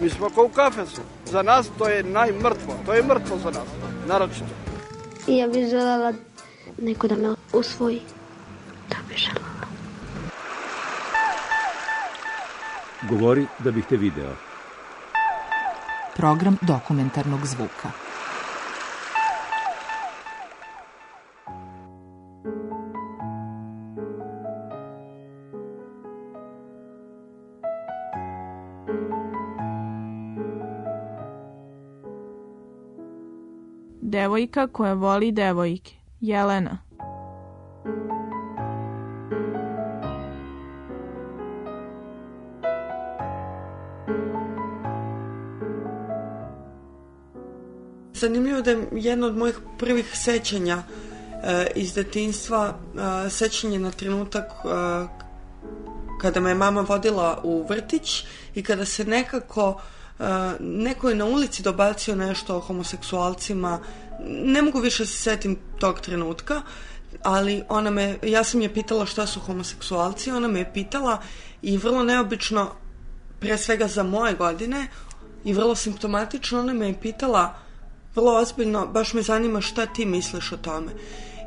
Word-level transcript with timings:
Mi 0.00 0.10
smo 0.10 0.30
kao 0.30 0.44
u 0.44 0.48
kafesu. 0.48 1.00
Za 1.24 1.42
nas 1.42 1.70
to 1.78 1.88
je 1.88 2.02
najmrtvo. 2.02 2.74
To 2.86 2.94
je 2.94 3.02
mrtvo 3.02 3.38
za 3.38 3.50
nas. 3.50 3.68
Naročito. 4.06 4.54
I 5.26 5.36
ja 5.36 5.48
bih 5.48 5.68
želela 5.70 6.12
neko 6.78 7.08
da 7.08 7.16
me 7.16 7.34
usvoji. 7.52 8.00
Da 8.88 8.96
bih 9.08 9.16
želela. 9.16 9.50
Govori 13.10 13.46
da 13.58 13.70
bih 13.70 13.84
te 13.88 13.96
video. 13.96 14.32
Program 16.16 16.56
dokumentarnog 16.60 17.46
zvuka. 17.46 18.09
Devojka 34.10 34.66
koja 34.66 34.92
voli 34.92 35.32
devojke. 35.32 35.94
Jelena. 36.20 36.78
Zanimljivo 48.14 48.60
da 48.62 48.70
je 48.70 48.88
jedno 48.92 49.26
od 49.26 49.36
mojih 49.36 49.58
prvih 49.78 50.16
sećanja 50.16 50.82
e, 51.42 51.66
iz 51.74 51.94
detinstva 51.94 52.74
e, 53.26 53.30
sećanje 53.30 53.78
na 53.78 53.90
trenutak 53.90 54.44
e, 54.44 54.58
kada 56.20 56.40
me 56.40 56.54
mama 56.54 56.80
vodila 56.80 57.40
u 57.44 57.66
vrtić 57.68 58.24
i 58.54 58.62
kada 58.62 58.84
se 58.84 59.04
nekako 59.04 59.80
neko 60.60 61.08
je 61.08 61.14
na 61.14 61.24
ulici 61.24 61.62
dobacio 61.62 62.14
nešto 62.14 62.56
o 62.56 62.60
homoseksualcima, 62.60 63.78
ne 64.28 64.62
mogu 64.62 64.80
više 64.80 65.06
se 65.06 65.16
setim 65.16 65.58
tog 65.78 66.00
trenutka, 66.00 66.62
ali 67.22 67.62
ona 67.68 67.90
me, 67.90 68.18
ja 68.22 68.44
sam 68.44 68.60
je 68.60 68.74
pitala 68.74 69.06
šta 69.06 69.26
su 69.26 69.40
homoseksualci, 69.40 70.30
ona 70.30 70.48
me 70.48 70.58
je 70.58 70.72
pitala 70.72 71.18
i 71.62 71.76
vrlo 71.76 72.04
neobično, 72.04 72.70
pre 73.40 73.58
svega 73.58 73.86
za 73.86 74.02
moje 74.02 74.34
godine, 74.34 74.86
i 75.44 75.52
vrlo 75.52 75.74
simptomatično, 75.74 76.60
ona 76.60 76.72
me 76.72 76.86
je 76.86 77.00
pitala 77.00 77.54
vrlo 78.14 78.36
ozbiljno, 78.36 78.86
baš 78.86 79.14
me 79.14 79.22
zanima 79.22 79.60
šta 79.60 79.86
ti 79.86 80.06
misliš 80.06 80.52
o 80.52 80.56
tome. 80.56 80.92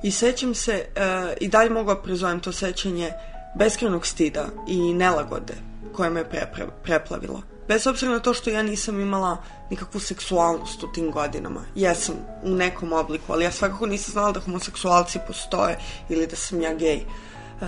I 0.03 0.11
sećam 0.11 0.55
se, 0.55 0.85
uh, 0.95 1.31
i 1.41 1.47
dalje 1.47 1.69
mogu 1.69 1.93
da 1.93 2.01
prezovem 2.01 2.39
to 2.39 2.51
sećanje 2.51 3.11
beskrenog 3.55 4.05
stida 4.05 4.45
i 4.67 4.93
nelagode 4.93 5.53
koje 5.93 6.09
me 6.09 6.19
je 6.19 6.29
pre, 6.29 6.67
preplavilo. 6.83 7.52
Bez 7.67 7.87
obzira 7.87 8.11
na 8.11 8.19
to 8.19 8.33
što 8.33 8.49
ja 8.49 8.63
nisam 8.63 8.99
imala 9.01 9.37
nikakvu 9.69 9.99
seksualnost 9.99 10.83
u 10.83 10.91
tim 10.91 11.11
godinama. 11.11 11.61
Jesam 11.75 12.15
u 12.43 12.49
nekom 12.49 12.93
obliku, 12.93 13.33
ali 13.33 13.43
ja 13.43 13.51
svakako 13.51 13.85
nisam 13.85 14.11
znala 14.11 14.31
da 14.31 14.39
homoseksualci 14.39 15.19
postoje 15.27 15.79
ili 16.09 16.27
da 16.27 16.35
sam 16.35 16.61
ja 16.61 16.73
gej. 16.73 17.05
Uh, 17.61 17.67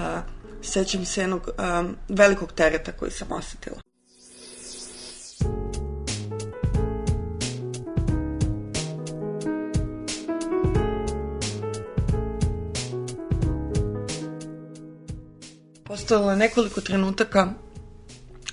sećam 0.61 1.05
se 1.05 1.21
jednog 1.21 1.49
um, 1.79 1.95
velikog 2.09 2.51
tereta 2.51 2.91
koji 2.91 3.11
sam 3.11 3.31
osetila. 3.31 3.77
Postojalo 15.83 16.31
je 16.31 16.37
nekoliko 16.37 16.81
trenutaka 16.81 17.53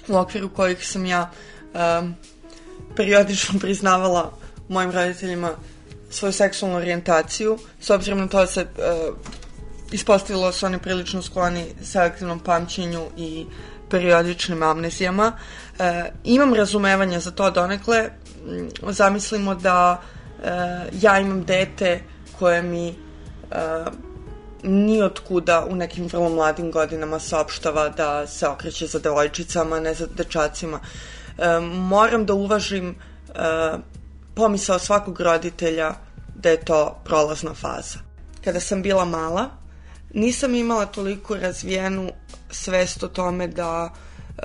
u 0.09 0.17
okviru 0.17 0.49
kojih 0.49 0.89
sam 0.89 1.07
ja 1.07 1.31
um, 1.75 2.15
periodično 2.97 3.61
priznavala 3.61 4.33
mojim 4.69 4.91
roditeljima 4.91 5.51
svoju 6.11 6.33
seksualnu 6.33 6.77
orijentaciju, 6.77 7.59
s 7.81 7.91
obzirom 7.91 8.19
na 8.19 8.29
to 8.29 8.41
da 8.41 8.47
se 8.47 8.61
uh, 8.63 9.17
ispostavilo 9.93 10.47
da 10.47 10.53
su 10.53 10.67
oni 10.67 10.79
prilično 10.79 11.23
skloni 11.23 11.67
selektivnom 11.83 12.41
pamćenju 12.41 13.07
i 13.17 13.47
periodičnim 13.91 14.63
amnezijama. 14.63 15.33
Uh, 15.33 15.85
imam 16.25 16.55
razumevanja 16.55 17.21
za 17.21 17.31
to 17.31 17.51
donekle. 17.51 18.11
Um, 18.83 18.93
zamislimo 18.93 19.55
da 19.55 20.03
uh, 20.39 20.45
ja 21.03 21.19
imam 21.21 21.45
dete 21.45 22.01
koje 22.39 22.63
mi 22.63 22.89
uh, 22.89 24.12
ni 24.62 25.03
od 25.03 25.21
kuda 25.21 25.67
u 25.71 25.75
nekim 25.77 26.06
vrlo 26.06 26.28
mladim 26.28 26.71
godinama 26.71 27.19
saopštava 27.19 27.89
da 27.89 28.27
se 28.27 28.49
okreće 28.49 28.87
za 28.87 28.99
devojčicama, 28.99 29.81
ne 29.81 29.95
za 29.95 30.06
dečacima. 30.06 30.81
E, 31.39 31.61
moram 31.61 32.27
da 32.27 32.34
uvažim 32.34 32.89
e, 32.89 33.33
pomisao 34.34 34.78
svakog 34.78 35.21
roditelja 35.21 35.95
da 36.34 36.51
je 36.51 36.65
to 36.65 37.01
prolazna 37.05 37.55
faza. 37.55 37.99
Kada 38.45 38.61
sam 38.61 38.83
bila 38.83 39.05
mala, 39.05 39.51
nisam 40.15 40.55
imala 40.55 40.87
toliko 40.87 41.37
razvijenu 41.37 42.11
svest 42.51 43.03
o 43.03 43.09
tome 43.09 43.47
da 43.47 43.91
e, 44.39 44.43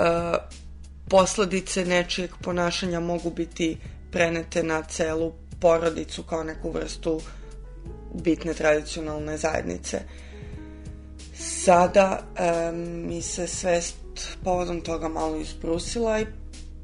posledice 1.09 1.85
nečijeg 1.85 2.31
ponašanja 2.41 2.99
mogu 2.99 3.29
biti 3.29 3.77
prenete 4.11 4.63
na 4.63 4.83
celu 4.83 5.33
porodicu 5.59 6.23
kao 6.23 6.43
neku 6.43 6.71
vrstu 6.71 7.21
bitne 8.23 8.53
tradicionalne 8.53 9.37
zajednice. 9.37 9.99
Sada 11.35 12.19
e, 12.35 12.71
mi 12.71 13.21
se 13.21 13.47
svest 13.47 13.95
povodom 14.43 14.81
toga 14.81 15.07
malo 15.07 15.35
izbrusila 15.35 16.19
i 16.19 16.25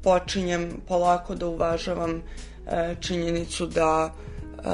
počinjem 0.02 0.80
polako 0.88 1.34
da 1.34 1.46
uvažavam 1.46 2.22
e, 2.66 2.94
činjenicu 3.00 3.66
da 3.66 4.12
e, 4.12 4.70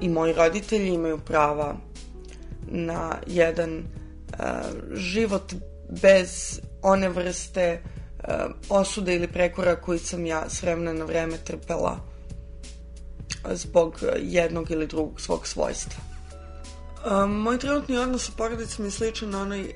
i 0.00 0.08
moji 0.08 0.32
roditelji 0.32 0.88
imaju 0.88 1.18
prava 1.18 1.76
na 2.66 3.16
jedan 3.26 3.78
e, 3.78 3.84
život 4.94 5.54
bez 6.02 6.60
one 6.82 7.08
vrste 7.08 7.62
e, 7.62 7.80
osude 8.68 9.14
ili 9.14 9.28
prekora 9.28 9.76
koji 9.76 9.98
sam 9.98 10.26
ja 10.26 10.44
s 10.48 10.62
vremena 10.62 10.92
na 10.92 11.04
vreme 11.04 11.36
trpela 11.44 12.00
zbog 13.52 14.00
jednog 14.16 14.70
ili 14.70 14.86
drugog 14.86 15.20
svog 15.20 15.46
svojstva. 15.46 16.02
Moj 17.26 17.58
trenutni 17.58 17.98
odnos 17.98 18.26
sa 18.26 18.32
porodicom 18.36 18.84
je 18.84 18.90
sličan 18.90 19.34
onoj 19.34 19.60
uh, 19.60 19.72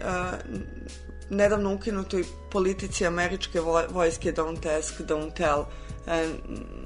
nedavno 1.31 1.75
ukinutoj 1.75 2.25
politici 2.51 3.07
američke 3.07 3.61
vojske 3.91 4.33
don't 4.33 4.79
ask, 4.79 5.01
don't 5.01 5.35
tell. 5.35 5.61
Uh, 5.61 5.67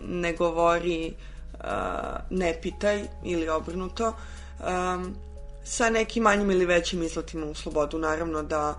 ne 0.08 0.32
govori, 0.32 1.14
ne 2.30 2.58
pitaj 2.62 3.04
ili 3.24 3.48
obrnuto. 3.48 4.12
Sa 5.64 5.90
nekim 5.90 6.22
manjim 6.22 6.50
ili 6.50 6.66
većim 6.66 7.02
izletima 7.02 7.46
u 7.46 7.54
slobodu. 7.54 7.98
Naravno 7.98 8.42
da 8.42 8.74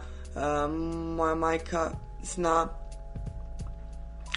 moja 1.15 1.35
majka 1.35 1.91
zna 2.23 2.67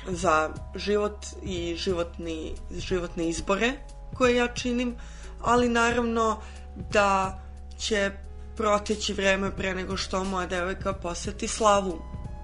za 0.09 0.51
život 0.75 1.27
i 1.43 1.75
životni, 1.77 2.55
životne 2.71 3.29
izbore 3.29 3.73
koje 4.15 4.37
ja 4.37 4.49
činim, 4.55 4.97
ali 5.43 5.69
naravno 5.69 6.41
da 6.93 7.41
će 7.79 8.11
proteći 8.57 9.13
vreme 9.13 9.51
pre 9.57 9.75
nego 9.75 9.97
što 9.97 10.25
moja 10.25 10.47
devojka 10.47 10.93
poseti 10.93 11.49
slavu 11.49 11.99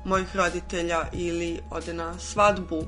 mojih 0.05 0.37
roditelja 0.37 1.01
ili 1.13 1.61
ode 1.71 1.95
na 1.95 2.19
svadbu 2.19 2.77
uh, 2.77 2.87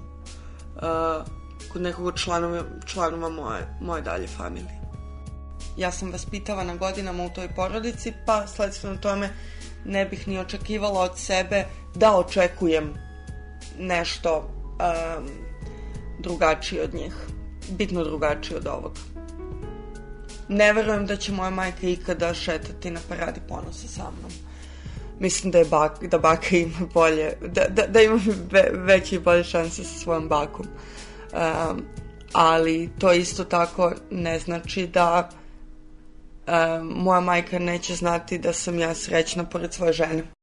kod 1.72 1.82
nekog 1.82 2.18
članova, 2.18 2.62
članova 2.86 3.28
moje, 3.28 3.76
moje 3.80 4.02
dalje 4.02 4.26
familije. 4.26 4.78
Ja 5.76 5.92
sam 5.92 6.12
vaspitavana 6.12 6.76
godinama 6.76 7.24
u 7.24 7.30
toj 7.30 7.48
porodici, 7.56 8.12
pa 8.26 8.46
sledstveno 8.46 8.96
tome 8.96 9.30
ne 9.84 10.04
bih 10.04 10.28
ni 10.28 10.38
očekivala 10.38 11.00
od 11.00 11.18
sebe 11.18 11.64
da 11.94 12.16
očekujem 12.16 12.94
nešto 13.78 14.57
um, 14.78 15.28
drugačiji 16.18 16.80
od 16.80 16.94
njih. 16.94 17.14
Bitno 17.70 18.04
drugačiji 18.04 18.56
od 18.56 18.66
ovog. 18.66 18.92
Ne 20.48 20.72
verujem 20.72 21.06
da 21.06 21.16
će 21.16 21.32
moja 21.32 21.50
majka 21.50 21.86
ikada 21.86 22.34
šetati 22.34 22.90
na 22.90 23.00
paradi 23.08 23.40
ponosa 23.48 23.88
sa 23.88 24.02
mnom. 24.02 24.32
Mislim 25.20 25.52
da 25.52 25.58
je 25.58 25.64
bak, 25.64 26.04
da 26.04 26.18
baka 26.18 26.56
ima 26.56 26.86
bolje, 26.94 27.32
da, 27.40 27.64
da, 27.68 27.86
da 27.86 28.02
ima 28.02 28.20
ve, 28.50 28.70
veće 28.72 29.16
i 29.16 29.18
bolje 29.18 29.44
šanse 29.44 29.84
sa 29.84 29.98
svojom 29.98 30.28
bakom. 30.28 30.66
Um, 31.32 31.82
ali 32.32 32.90
to 32.98 33.12
isto 33.12 33.44
tako 33.44 33.92
ne 34.10 34.38
znači 34.38 34.86
da 34.86 35.30
e, 36.46 36.52
moja 36.82 37.20
majka 37.20 37.58
neće 37.58 37.94
znati 37.94 38.38
da 38.38 38.52
sam 38.52 38.78
ja 38.78 38.94
srećna 38.94 39.44
pored 39.44 39.74
svoje 39.74 39.92
žene. 39.92 40.37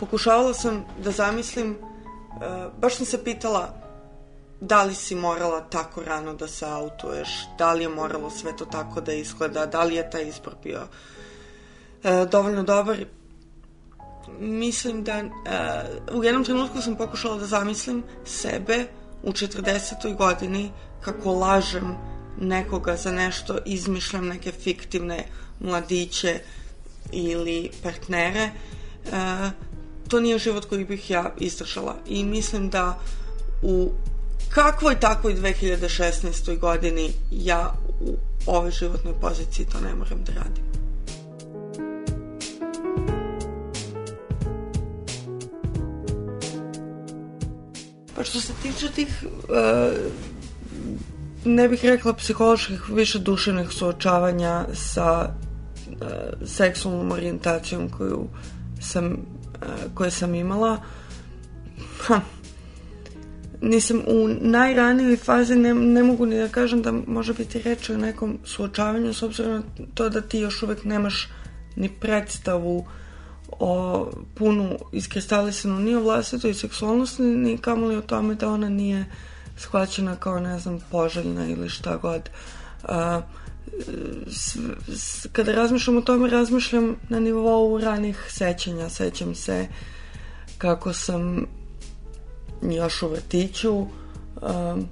Pokušavala 0.00 0.54
sam 0.54 0.84
da 1.04 1.10
zamislim, 1.10 1.70
e, 1.70 1.76
baš 2.80 2.96
sam 2.96 3.06
se 3.06 3.24
pitala 3.24 3.88
da 4.60 4.82
li 4.82 4.94
si 4.94 5.14
morala 5.14 5.60
tako 5.60 6.02
rano 6.02 6.34
da 6.34 6.48
se 6.48 6.66
autuješ, 6.66 7.28
da 7.58 7.72
li 7.72 7.82
je 7.82 7.88
moralo 7.88 8.30
sve 8.30 8.56
to 8.56 8.64
tako 8.64 9.00
da 9.00 9.12
izgleda, 9.12 9.66
da 9.66 9.84
li 9.84 9.94
je 9.94 10.10
taj 10.10 10.28
izbor 10.28 10.54
bio 10.62 10.80
e, 12.04 12.26
dovoljno 12.30 12.62
dobar. 12.62 13.04
Mislim 14.38 15.04
da 15.04 15.12
e, 15.12 15.28
u 16.12 16.24
jednom 16.24 16.44
trenutku 16.44 16.82
sam 16.82 16.96
pokušala 16.96 17.38
da 17.38 17.46
zamislim 17.46 18.02
sebe 18.24 18.86
u 19.22 19.32
40. 19.32 20.16
godini 20.16 20.70
kako 21.00 21.32
lažem 21.32 21.96
nekoga 22.40 22.96
za 22.96 23.12
nešto, 23.12 23.58
izmišljam 23.66 24.26
neke 24.26 24.52
fiktivne 24.52 25.24
mladiće 25.60 26.40
ili 27.12 27.70
partnere. 27.82 28.40
E, 28.42 28.50
to 30.08 30.20
nije 30.20 30.38
život 30.38 30.64
koji 30.64 30.84
bih 30.84 31.10
ja 31.10 31.32
izdržala. 31.38 31.96
I 32.06 32.24
mislim 32.24 32.70
da 32.70 32.98
u 33.62 33.90
kakvoj 34.48 35.00
takvoj 35.00 35.34
2016. 35.34 36.58
godini 36.58 37.10
ja 37.30 37.74
u 38.00 38.16
ovoj 38.46 38.70
životnoj 38.70 39.14
poziciji 39.20 39.66
to 39.66 39.80
ne 39.80 39.94
moram 39.94 40.24
da 40.24 40.32
radim. 40.32 40.68
Pa 48.16 48.24
što 48.24 48.40
se 48.40 48.52
tiče 48.62 48.88
tih 48.94 49.24
uh, 49.24 50.12
ne 51.44 51.68
bih 51.68 51.84
rekla 51.84 52.12
psiholoških, 52.12 52.90
više 52.90 53.18
duševnih 53.18 53.68
suočavanja 53.70 54.64
sa 54.74 55.28
uh, 55.28 56.06
seksualnom 56.46 57.12
orijentacijom 57.12 57.88
koju 57.90 58.26
sam, 58.80 59.16
koje 59.94 60.10
sam 60.10 60.34
imala. 60.34 60.80
Ha, 62.00 62.20
nisam 63.60 64.02
u 64.06 64.28
najranijoj 64.40 65.16
fazi 65.16 65.56
ne, 65.56 65.74
ne 65.74 66.02
mogu 66.02 66.26
ni 66.26 66.38
da 66.38 66.48
kažem 66.48 66.82
da 66.82 66.92
može 67.06 67.34
biti 67.34 67.62
reč 67.62 67.90
o 67.90 67.96
nekom 67.96 68.38
suočavanju 68.44 69.14
s 69.14 69.22
obzirom 69.22 69.52
na 69.54 69.62
to 69.94 70.08
da 70.08 70.20
ti 70.20 70.38
još 70.38 70.62
uvek 70.62 70.84
nemaš 70.84 71.28
ni 71.76 71.88
predstavu 72.00 72.86
o 73.50 74.06
punu 74.34 74.78
iskristalisanu 74.92 75.80
ni 75.80 75.94
o 75.94 76.02
vlastitoj 76.02 76.54
seksualnosti 76.54 77.22
ni 77.22 77.58
kamoli 77.58 77.96
o 77.96 78.02
tome 78.02 78.34
da 78.34 78.48
ona 78.48 78.68
nije 78.68 79.04
shvaćena 79.56 80.16
kao 80.16 80.40
ne 80.40 80.58
znam 80.58 80.80
poželjna 80.90 81.48
ili 81.48 81.68
šta 81.68 81.96
god 81.96 82.30
s, 82.84 83.22
kada 85.32 85.52
razmišljam 85.52 85.96
o 85.96 86.00
tome 86.00 86.28
razmišljam 86.28 86.96
na 87.08 87.20
nivou 87.20 87.78
ranih 87.78 88.26
sećanja 88.28 88.88
sećam 88.88 89.34
se 89.34 89.66
kako 90.58 90.92
sam 90.92 91.46
još 92.62 93.02
u 93.02 93.08
vrtiću. 93.08 93.76
Um, 93.78 94.88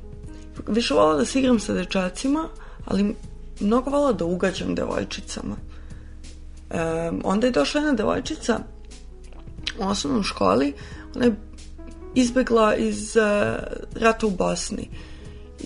više 0.68 0.94
volala 0.94 1.16
da 1.16 1.24
se 1.24 1.38
igram 1.38 1.58
sa 1.60 1.72
dečacima, 1.72 2.48
ali 2.84 3.14
mnogo 3.60 3.90
volala 3.90 4.12
da 4.12 4.24
ugađam 4.24 4.74
devojčicama. 4.74 5.56
Um, 6.70 7.22
onda 7.24 7.46
je 7.46 7.50
došla 7.50 7.80
jedna 7.80 7.94
devojčica 7.94 8.60
u 9.78 9.84
osnovnoj 9.84 10.22
školi, 10.22 10.72
ona 11.14 11.24
je 11.24 11.36
izbegla 12.14 12.74
iz 12.74 13.16
uh, 13.16 13.22
rata 14.00 14.26
u 14.26 14.30
Bosni. 14.30 14.88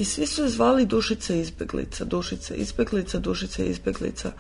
I 0.01 0.05
svi 0.05 0.27
su 0.27 0.49
zvali 0.49 0.87
Dušica 0.87 1.35
izbeglica, 1.35 2.05
Dušica 2.05 2.55
izbeglica, 2.55 3.19
Dušica 3.19 3.63
izbeglica. 3.63 4.33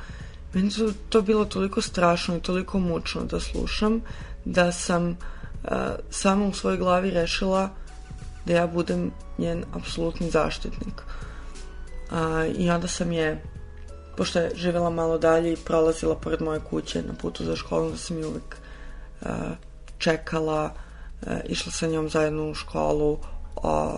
Meni 0.55 0.71
su 0.71 0.93
to 1.09 1.23
bilo 1.23 1.45
toliko 1.45 1.81
strašno 1.81 2.37
i 2.37 2.41
toliko 2.41 2.79
mučno 2.79 3.25
da 3.25 3.41
slušam, 3.41 4.01
da 4.45 4.73
sam 4.73 5.09
uh, 5.09 5.71
sama 6.11 6.47
u 6.47 6.53
svojoj 6.53 6.79
glavi 6.79 7.11
rešila 7.11 7.71
da 8.47 8.53
ja 8.53 8.67
budem 8.67 9.11
njen 9.39 9.65
apsolutni 9.75 10.31
zaštitnik. 10.31 11.03
A, 12.11 12.47
I 12.59 12.71
onda 12.71 12.89
sam 12.89 13.13
je, 13.13 13.43
pošto 14.17 14.39
je 14.39 14.51
živela 14.55 14.91
malo 14.91 15.19
dalje 15.19 15.53
i 15.53 15.57
prolazila 15.57 16.15
pored 16.15 16.43
moje 16.43 16.61
kuće 16.71 17.03
na 17.03 17.15
putu 17.15 17.45
za 17.45 17.57
školu, 17.57 17.91
da 17.91 17.97
sam 17.97 18.19
je 18.19 18.27
uvek 18.27 18.57
a, 19.23 19.51
čekala, 19.99 20.75
a, 21.27 21.41
išla 21.49 21.73
sa 21.73 21.87
njom 21.87 22.09
zajedno 22.09 22.51
u 22.51 22.55
školu, 22.55 23.19
a, 23.63 23.97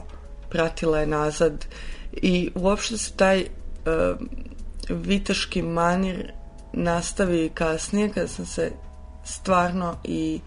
pratila 0.53 0.99
je 0.99 1.07
nazad 1.07 1.67
i 2.13 2.51
uopšte 2.55 2.99
se 2.99 3.13
taj 3.17 3.45
a, 3.87 4.15
viteški 4.89 5.63
manir 5.63 6.33
nastavi 6.73 7.51
kasnije 7.55 8.09
kada 8.09 8.29
sam 8.29 8.47
se 8.47 8.71
stvarno 9.25 9.97
i 10.05 10.41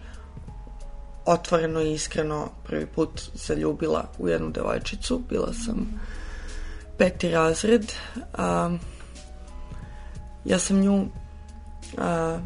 otvoreno 1.24 1.80
i 1.80 1.92
iskreno 1.92 2.48
prvi 2.66 2.86
put 2.86 3.22
zaljubila 3.34 4.08
u 4.18 4.28
jednu 4.28 4.50
devojčicu. 4.50 5.22
Bila 5.28 5.52
sam 5.52 6.00
peti 6.98 7.30
razred. 7.30 7.92
A, 8.34 8.76
ja 10.44 10.58
sam 10.58 10.80
nju 10.80 11.06
a, 11.98 12.38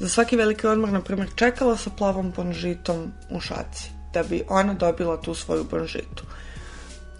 za 0.00 0.08
svaki 0.08 0.36
veliki 0.36 0.66
odmor, 0.66 0.88
na 0.88 1.00
primjer, 1.00 1.28
čekala 1.34 1.76
sa 1.76 1.90
plavom 1.90 2.32
bonžitom 2.36 3.12
u 3.30 3.40
šaci, 3.40 3.90
da 4.14 4.22
bi 4.22 4.42
ona 4.48 4.74
dobila 4.74 5.20
tu 5.20 5.34
svoju 5.34 5.64
bonžitu. 5.70 6.24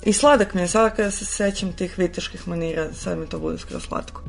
I 0.04 0.12
sladak 0.12 0.54
mi 0.54 0.60
je, 0.60 0.69
sada 0.69 0.90
kada 0.90 1.10
se 1.10 1.25
sećam 1.25 1.72
tih 1.72 1.99
viteških 1.99 2.49
manira, 2.49 2.93
sad 2.93 3.19
mi 3.19 3.26
to 3.26 3.38
bude 3.38 3.58
skoro 3.58 3.81
slatko. 3.81 4.22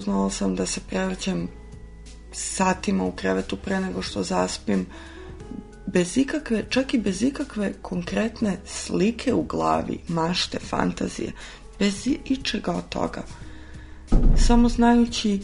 Znala 0.00 0.30
sam 0.30 0.54
da 0.54 0.66
se 0.66 0.80
prevrćem 0.88 1.48
satima 2.32 3.04
u 3.04 3.12
krevetu 3.12 3.56
pre 3.56 3.80
nego 3.80 4.02
što 4.02 4.22
zaspim, 4.22 4.86
bez 5.86 6.18
ikakve, 6.18 6.64
čak 6.68 6.94
i 6.94 6.98
bez 6.98 7.22
ikakve 7.22 7.72
konkretne 7.82 8.56
slike 8.66 9.34
u 9.34 9.42
glavi, 9.42 9.98
mašte, 10.08 10.58
fantazije, 10.58 11.32
bez 11.78 12.06
ičega 12.24 12.72
od 12.72 12.88
toga. 12.88 13.22
Samo 14.46 14.68
znajući 14.68 15.40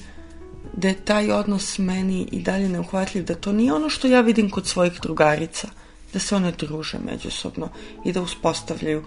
da 0.76 0.88
je 0.88 1.04
taj 1.04 1.32
odnos 1.32 1.78
meni 1.78 2.28
i 2.32 2.42
dalje 2.42 2.68
neuhvatljiv, 2.68 3.24
da 3.24 3.34
to 3.34 3.52
nije 3.52 3.72
ono 3.72 3.88
što 3.88 4.08
ja 4.08 4.20
vidim 4.20 4.50
kod 4.50 4.66
svojih 4.66 5.00
drugarica, 5.02 5.68
da 6.12 6.18
se 6.18 6.36
one 6.36 6.52
druže 6.52 6.98
međusobno 6.98 7.68
i 8.04 8.12
da 8.12 8.22
uspostavljaju 8.22 9.04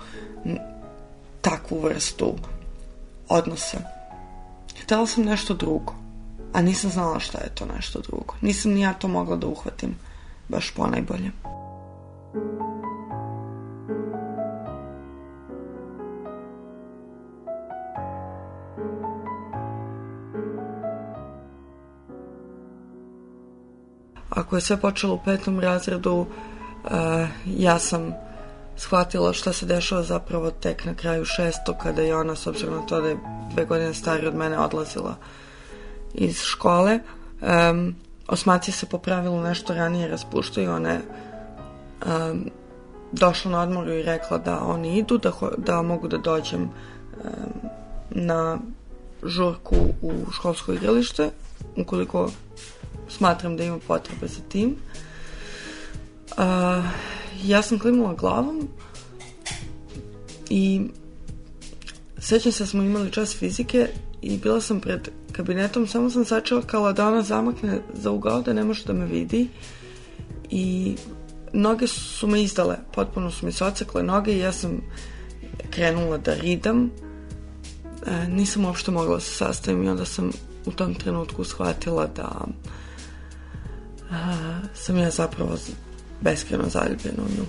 takvu 1.42 1.80
vrstu 1.80 2.36
odnosa. 3.30 3.78
Htela 4.84 5.08
sam 5.08 5.24
nešto 5.24 5.54
drugo 5.54 6.04
a 6.54 6.62
nisam 6.62 6.90
znala 6.90 7.20
šta 7.20 7.38
je 7.38 7.56
to 7.56 7.66
nešto 7.66 8.00
drugo. 8.02 8.34
Nisam 8.42 8.72
ni 8.72 8.82
ja 8.82 8.94
to 8.94 9.08
mogla 9.08 9.36
da 9.36 9.48
uhvatim 9.48 9.96
baš 10.50 10.72
po 10.72 10.88
najbolje. 10.88 11.32
Ako 24.30 24.56
je 24.56 24.62
sve 24.62 24.82
počelo 24.82 25.14
u 25.14 25.20
petom 25.26 25.60
razredu, 25.60 26.26
ja 27.46 27.80
sam 27.80 28.14
shvatila 28.76 29.34
šta 29.34 29.54
se 29.54 29.66
dešava 29.66 30.04
zapravo 30.04 30.52
tek 30.52 30.86
na 30.86 30.94
kraju 30.94 31.26
šesto, 31.26 31.74
kada 31.74 32.02
je 32.02 32.16
ona, 32.16 32.36
s 32.36 32.48
obzirom 32.48 32.76
na 32.76 32.86
to 32.86 33.02
da 33.02 33.08
je 33.08 33.18
dve 33.54 33.66
godine 33.66 33.94
starija 33.94 34.30
od 34.30 34.36
mene, 34.36 34.60
odlazila 34.60 35.16
iz 36.14 36.42
škole. 36.42 37.00
Um, 37.42 37.96
osmaci 38.28 38.72
se 38.72 38.86
po 38.86 38.98
pravilu 38.98 39.42
nešto 39.42 39.74
ranije 39.74 40.08
raspuštaju, 40.08 40.72
ona 40.72 40.90
je 40.90 41.02
um, 41.02 42.50
došla 43.12 43.52
na 43.52 43.62
odmoru 43.62 43.92
i 43.92 44.04
rekla 44.04 44.38
da 44.38 44.60
oni 44.60 44.98
idu, 44.98 45.18
da, 45.18 45.32
da 45.58 45.82
mogu 45.82 46.08
da 46.08 46.18
dođem 46.18 46.62
um, 46.62 46.70
na 48.10 48.58
žurku 49.24 49.76
u 50.02 50.32
školsko 50.32 50.74
igralište, 50.74 51.30
ukoliko 51.78 52.30
smatram 53.10 53.58
da 53.58 53.64
ima 53.64 53.80
potrebe 53.88 54.28
za 54.28 54.42
tim. 54.50 54.70
Uh, 54.70 55.13
ja 57.44 57.62
sam 57.62 57.80
klimula 57.80 58.14
glavom 58.14 58.68
i 60.50 60.82
sećam 62.18 62.52
se 62.52 62.64
da 62.64 62.68
smo 62.68 62.84
imali 62.84 63.12
čas 63.12 63.36
fizike 63.36 63.88
i 64.22 64.38
bila 64.38 64.62
sam 64.62 64.80
pred 64.80 65.10
kabinetom, 65.32 65.88
samo 65.88 66.10
sam 66.10 66.26
sačekala 66.26 66.94
da 66.94 67.08
ona 67.08 67.22
zamakne 67.22 67.82
za 67.94 68.12
ugao 68.12 68.42
da 68.42 68.54
ne 68.54 68.64
može 68.64 68.86
da 68.86 68.94
me 68.94 69.06
vidi 69.06 69.48
i 70.50 70.96
noge 71.54 71.88
su 71.88 72.28
me 72.28 72.44
izdale, 72.44 72.78
potpuno 72.94 73.32
su 73.32 73.46
mi 73.46 73.52
se 73.52 73.66
ocekle 73.66 74.04
noge 74.04 74.34
i 74.34 74.40
ja 74.40 74.52
sam 74.52 74.82
krenula 75.70 76.18
da 76.18 76.34
ridam. 76.34 76.92
E, 78.08 78.28
nisam 78.28 78.66
uopšte 78.66 78.92
mogla 78.92 79.16
da 79.16 79.22
se 79.22 79.36
sastavim 79.36 79.84
i 79.84 79.90
onda 79.90 80.06
sam 80.06 80.32
u 80.66 80.72
tom 80.72 80.96
trenutku 80.96 81.44
shvatila 81.44 82.08
da 82.08 82.46
a, 84.12 84.36
sam 84.74 84.98
ja 84.98 85.10
zapravo 85.10 85.58
beskreno 86.24 86.70
zaljubljena 86.70 87.24
u 87.24 87.38
nju. 87.38 87.46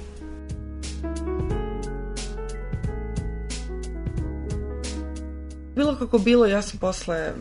Bilo 5.77 5.97
kako 5.99 6.19
bilo, 6.19 6.47
ja 6.47 6.63
sam 6.63 6.79
posle 6.79 7.33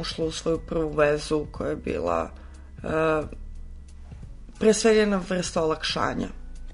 ušla 0.00 0.24
u 0.24 0.32
svoju 0.32 0.58
prvu 0.58 0.92
vezu 0.92 1.46
koja 1.52 1.70
je 1.70 1.76
bila 1.76 2.30
uh, 2.76 3.28
pre 4.58 4.74
svega 4.74 5.00
jedna 5.00 5.20
vrsta 5.28 5.62
olakšanja. 5.62 6.28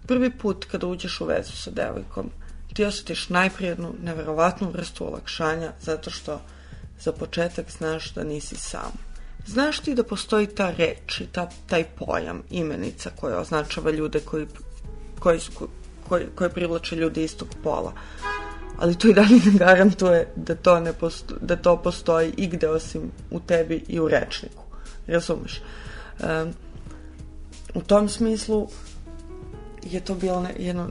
Prvi 0.07 0.31
put 0.39 0.65
kada 0.71 0.87
uđeš 0.87 1.21
u 1.21 1.25
vezu 1.25 1.53
sa 1.53 1.71
devojkom, 1.71 2.31
ti 2.75 2.85
osjetiš 2.85 3.29
najprije 3.29 3.69
jednu 3.69 3.95
neverovatnu 4.03 4.71
vrstu 4.71 5.07
olakšanja 5.07 5.73
zato 5.81 6.11
što 6.11 6.41
za 7.01 7.13
početak 7.13 7.71
znaš 7.71 8.15
da 8.15 8.25
nisi 8.25 8.57
sam. 8.57 9.04
Znaš 9.47 9.79
ti 9.81 9.95
da 9.95 10.05
postoji 10.05 10.47
ta 10.47 10.71
reč 10.71 11.21
i 11.21 11.27
ta, 11.27 11.49
taj 11.67 11.85
pojam, 11.85 12.43
imenica 12.51 13.11
koja 13.21 13.41
označava 13.41 13.91
ljude 13.91 14.21
koji, 14.21 14.47
koji, 15.19 15.41
koji, 16.09 16.27
koji 16.35 16.51
privlače 16.51 16.97
ljude 16.97 17.25
istog 17.25 17.49
pola. 17.63 17.93
Ali 18.79 18.99
to 18.99 19.09
i 19.09 19.15
dalje 19.15 19.41
ne 19.45 19.59
garantuje 19.59 20.33
da 20.37 20.55
to, 20.55 20.81
ne 20.81 20.93
posto, 20.93 21.35
da 21.41 21.57
to 21.57 21.77
postoji 21.77 22.35
igde 22.37 22.69
osim 22.69 23.11
u 23.31 23.41
tebi 23.41 23.85
i 23.89 24.01
u 24.01 24.09
rečniku. 24.09 24.63
Razumeš? 25.07 25.63
Um, 26.21 26.53
u 27.75 27.83
tom 27.83 28.09
smislu 28.09 28.69
je 29.83 30.01
to 30.01 30.15
bilo 30.15 30.41
ne, 30.41 30.55
jedno 30.59 30.91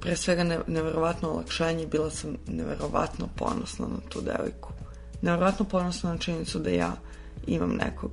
pre 0.00 0.16
svega 0.16 0.44
ne, 0.44 0.58
neverovatno 0.66 1.30
olakšanje 1.30 1.86
bila 1.86 2.10
sam 2.10 2.36
neverovatno 2.46 3.28
ponosna 3.36 3.86
na 3.86 4.08
tu 4.08 4.20
devojku. 4.20 4.72
Neverovatno 5.22 5.64
ponosna 5.64 6.12
na 6.12 6.18
činjenicu 6.18 6.58
da 6.58 6.70
ja 6.70 6.92
imam 7.46 7.70
nekog. 7.70 8.10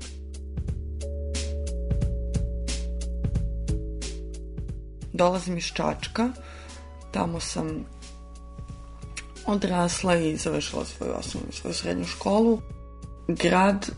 Dolazim 5.14 5.58
iz 5.58 5.64
Čačka, 5.64 6.30
tamo 7.12 7.40
sam 7.40 7.86
odrasla 9.46 10.16
i 10.16 10.38
završila 10.38 10.86
svoju 10.86 11.14
osnovnu 11.20 11.52
svoju 11.52 11.74
srednju 11.74 12.06
školu. 12.06 12.62
Grad 13.28 13.90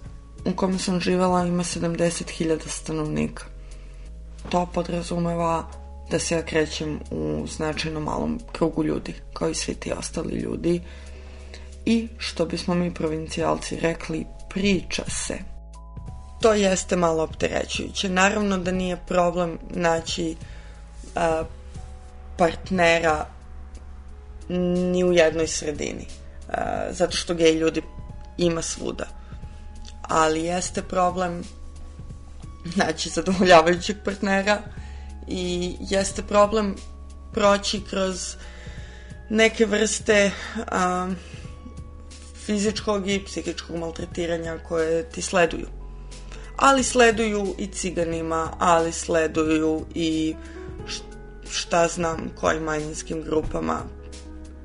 u 0.46 0.56
kojem 0.56 0.80
sam 0.80 1.00
živala 1.00 1.46
ima 1.46 1.64
70.000 1.64 2.68
stanovnika. 2.68 3.46
To 4.50 4.66
podrazumeva 4.74 5.68
da 6.12 6.20
se 6.20 6.36
ja 6.36 6.46
krećem 6.46 7.00
u 7.12 7.48
značajno 7.48 8.00
malom 8.00 8.40
krugu 8.52 8.84
ljudi, 8.84 9.14
kao 9.34 9.50
i 9.50 9.56
svi 9.56 9.76
ti 9.76 9.92
ostali 9.92 10.36
ljudi. 10.36 10.82
I, 11.86 12.08
što 12.18 12.46
bismo 12.46 12.76
mi 12.76 12.94
provincijalci 12.94 13.80
rekli, 13.80 14.26
priča 14.54 15.04
se. 15.08 15.38
To 16.42 16.54
jeste 16.54 16.96
malo 16.96 17.24
opterećujuće. 17.24 18.10
Naravno 18.10 18.58
da 18.58 18.72
nije 18.72 18.98
problem 19.08 19.60
naći 19.70 20.36
a, 21.16 21.44
partnera 22.38 23.26
ni 24.50 25.04
u 25.04 25.14
jednoj 25.14 25.48
sredini. 25.48 26.08
A, 26.50 26.88
zato 26.92 27.18
što 27.18 27.34
gej 27.34 27.52
ljudi 27.52 27.82
ima 28.38 28.62
svuda. 28.62 29.06
Ali 30.02 30.44
jeste 30.44 30.82
problem 30.82 31.44
naći 32.76 33.10
zadovoljavajućeg 33.10 33.98
partnera 34.06 34.62
i 35.28 35.76
jeste 35.80 36.24
problem 36.24 36.76
proći 37.34 37.82
kroz 37.90 38.36
neke 39.30 39.66
vrste 39.66 40.32
a, 40.68 41.10
fizičkog 42.46 43.10
i 43.10 43.24
psihičkog 43.26 43.76
maltretiranja 43.76 44.58
koje 44.68 45.04
ti 45.04 45.22
sleduju. 45.22 45.68
Ali 46.56 46.84
sleduju 46.84 47.56
i 47.58 47.68
ciganima, 47.68 48.52
ali 48.60 48.92
sleduju 48.92 49.86
i 49.96 50.36
šta 51.50 51.88
znam 51.88 52.30
kojim 52.40 52.64
manjinskim 52.64 53.22
grupama. 53.22 53.80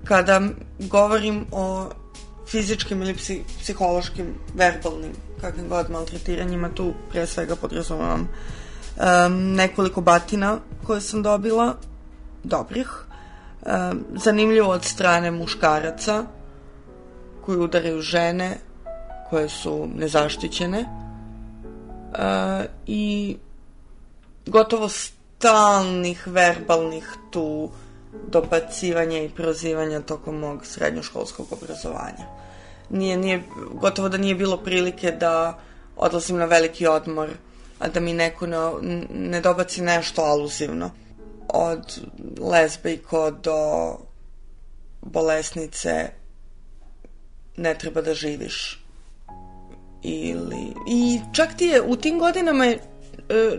Kada 0.04 0.40
govorim 0.78 1.47
o 1.52 1.87
fizičkim 2.47 3.02
ili 3.02 3.16
psihološkim, 3.61 4.26
verbalnim, 4.54 5.12
kakvim 5.40 5.68
god 5.68 5.90
maltretiranjima, 5.90 6.70
tu 6.75 6.92
pre 7.11 7.26
svega 7.26 7.56
podrazumavam 7.56 8.20
um, 8.20 9.54
nekoliko 9.54 10.00
batina 10.00 10.58
koje 10.87 11.00
sam 11.00 11.23
dobila, 11.23 11.75
dobrih, 12.44 12.88
um, 12.90 14.04
zanimljivo 14.16 14.70
od 14.70 14.85
strane 14.85 15.30
muškaraca 15.30 16.25
koji 17.48 17.58
udaraju 17.58 18.00
žene 18.00 18.56
koje 19.30 19.48
su 19.48 19.88
nezaštićene 19.94 20.80
uh, 20.80 22.64
i 22.86 23.36
gotovo 24.46 24.88
stalnih 24.88 26.26
verbalnih 26.26 27.14
tu 27.30 27.70
dopacivanja 28.26 29.22
i 29.22 29.28
prozivanja 29.28 30.00
tokom 30.00 30.38
mog 30.38 30.66
srednjoškolskog 30.66 31.46
obrazovanja. 31.50 32.26
Nije, 32.90 33.16
nije, 33.16 33.42
gotovo 33.72 34.08
da 34.08 34.18
nije 34.18 34.34
bilo 34.34 34.56
prilike 34.56 35.10
da 35.10 35.58
odlazim 35.96 36.36
na 36.36 36.44
veliki 36.44 36.86
odmor 36.86 37.28
a 37.78 37.88
da 37.88 38.00
mi 38.00 38.12
neko 38.12 38.46
ne, 38.46 38.58
ne 39.10 39.40
dobaci 39.40 39.82
nešto 39.82 40.22
aluzivno. 40.22 40.90
Od 41.48 42.00
lezbejko 42.40 43.30
do 43.30 43.56
bolesnice 45.00 46.10
ne 47.58 47.74
treba 47.74 48.02
da 48.02 48.14
živiš. 48.14 48.84
Ili... 50.02 50.74
I 50.88 51.20
čak 51.32 51.56
ti 51.56 51.64
je 51.64 51.82
u 51.82 51.96
tim 51.96 52.18
godinama 52.18 52.64
je, 52.64 52.78
e, 53.28 53.58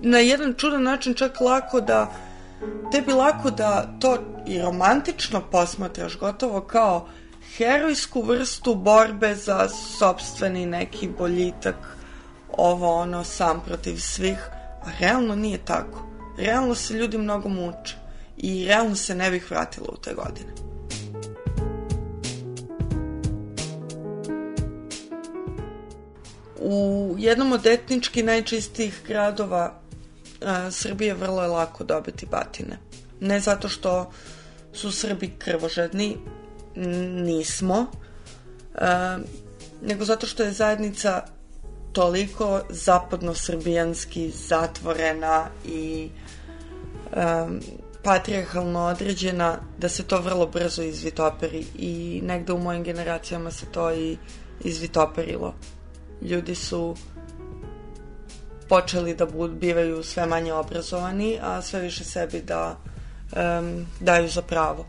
na 0.00 0.18
jedan 0.18 0.54
čudan 0.54 0.82
način 0.82 1.14
čak 1.14 1.40
lako 1.40 1.80
da 1.80 2.12
tebi 2.92 3.12
lako 3.12 3.50
da 3.50 3.98
to 4.00 4.18
i 4.46 4.62
romantično 4.62 5.42
posmatraš 5.50 6.18
gotovo 6.18 6.60
kao 6.60 7.08
herojsku 7.56 8.22
vrstu 8.22 8.74
borbe 8.74 9.34
za 9.34 9.68
sobstveni 9.98 10.66
neki 10.66 11.08
boljitak 11.18 11.76
ovo 12.52 12.94
ono 12.94 13.24
sam 13.24 13.62
protiv 13.66 13.96
svih, 13.96 14.38
a 14.82 14.90
realno 15.00 15.34
nije 15.34 15.58
tako. 15.58 16.06
Realno 16.38 16.74
se 16.74 16.94
ljudi 16.94 17.18
mnogo 17.18 17.48
muče 17.48 17.96
i 18.36 18.66
realno 18.66 18.96
se 18.96 19.14
ne 19.14 19.30
bih 19.30 19.50
vratila 19.50 19.88
u 19.92 19.96
te 19.96 20.14
godine. 20.14 20.69
U 26.72 27.14
jednom 27.18 27.52
od 27.52 27.66
etnički 27.66 28.22
najčistijih 28.22 29.02
gradova 29.06 29.80
a, 30.42 30.70
Srbije 30.70 31.14
vrlo 31.14 31.42
je 31.42 31.48
lako 31.48 31.84
dobiti 31.84 32.26
batine. 32.26 32.78
Ne 33.20 33.40
zato 33.40 33.68
što 33.68 34.12
su 34.72 34.92
Srbi 34.92 35.32
krvožedni, 35.38 36.16
nismo, 37.24 37.86
a, 38.74 39.18
nego 39.82 40.04
zato 40.04 40.26
što 40.26 40.42
je 40.42 40.52
zajednica 40.52 41.22
toliko 41.92 42.60
zapadno-srbijanski 42.70 44.30
zatvorena 44.30 45.46
i 45.66 46.08
um, 47.16 47.60
patrijarhalno 48.02 48.80
određena 48.80 49.58
da 49.78 49.88
se 49.88 50.02
to 50.02 50.20
vrlo 50.20 50.46
brzo 50.46 50.82
izvitoperi 50.82 51.66
i 51.78 52.20
negde 52.24 52.52
u 52.52 52.58
mojim 52.58 52.82
generacijama 52.82 53.50
se 53.50 53.66
to 53.66 53.92
i 53.92 54.16
izvitoperilo. 54.64 55.54
Ljudi 56.22 56.54
su 56.54 56.96
počeli 58.68 59.14
da 59.14 59.26
bud, 59.26 59.50
bivaju 59.50 60.02
sve 60.02 60.26
manje 60.26 60.52
obrazovani, 60.52 61.38
a 61.42 61.62
sve 61.62 61.80
više 61.80 62.04
sebi 62.04 62.42
da 62.42 62.76
um, 62.76 63.86
daju 64.00 64.28
za 64.28 64.42
pravo. 64.42 64.86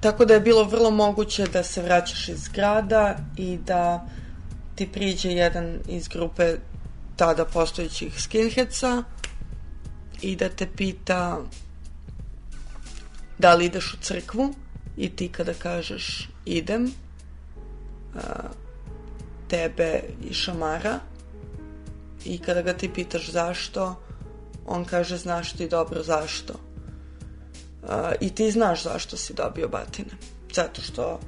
Tako 0.00 0.24
da 0.24 0.34
je 0.34 0.40
bilo 0.40 0.64
vrlo 0.64 0.90
moguće 0.90 1.46
da 1.46 1.62
se 1.62 1.82
vraćaš 1.82 2.28
iz 2.28 2.48
grada 2.48 3.16
i 3.36 3.58
da 3.66 4.06
ti 4.74 4.88
priđe 4.92 5.30
jedan 5.30 5.78
iz 5.88 6.08
grupe 6.08 6.56
tada 7.16 7.44
postojećih 7.44 8.22
skinheadsa 8.22 9.02
i 10.20 10.36
da 10.36 10.48
te 10.48 10.66
pita 10.76 11.40
da 13.38 13.54
li 13.54 13.64
ideš 13.64 13.94
u 13.94 13.96
crkvu 13.96 14.54
i 14.96 15.10
ti 15.16 15.28
kada 15.28 15.54
kažeš 15.54 16.28
idem 16.44 16.92
a, 18.14 18.20
tebe 19.50 20.02
i 20.30 20.34
šamara 20.34 20.98
i 22.24 22.38
kada 22.38 22.62
ga 22.62 22.72
ti 22.72 22.90
pitaš 22.94 23.30
zašto 23.30 24.02
on 24.66 24.84
kaže 24.84 25.16
znaš 25.16 25.52
ti 25.52 25.68
dobro 25.68 26.02
zašto 26.02 26.54
a, 27.88 28.12
i 28.20 28.34
ti 28.34 28.50
znaš 28.50 28.82
zašto 28.82 29.16
si 29.16 29.34
dobio 29.34 29.68
batine 29.68 30.10
zato 30.54 30.82
što 30.82 31.20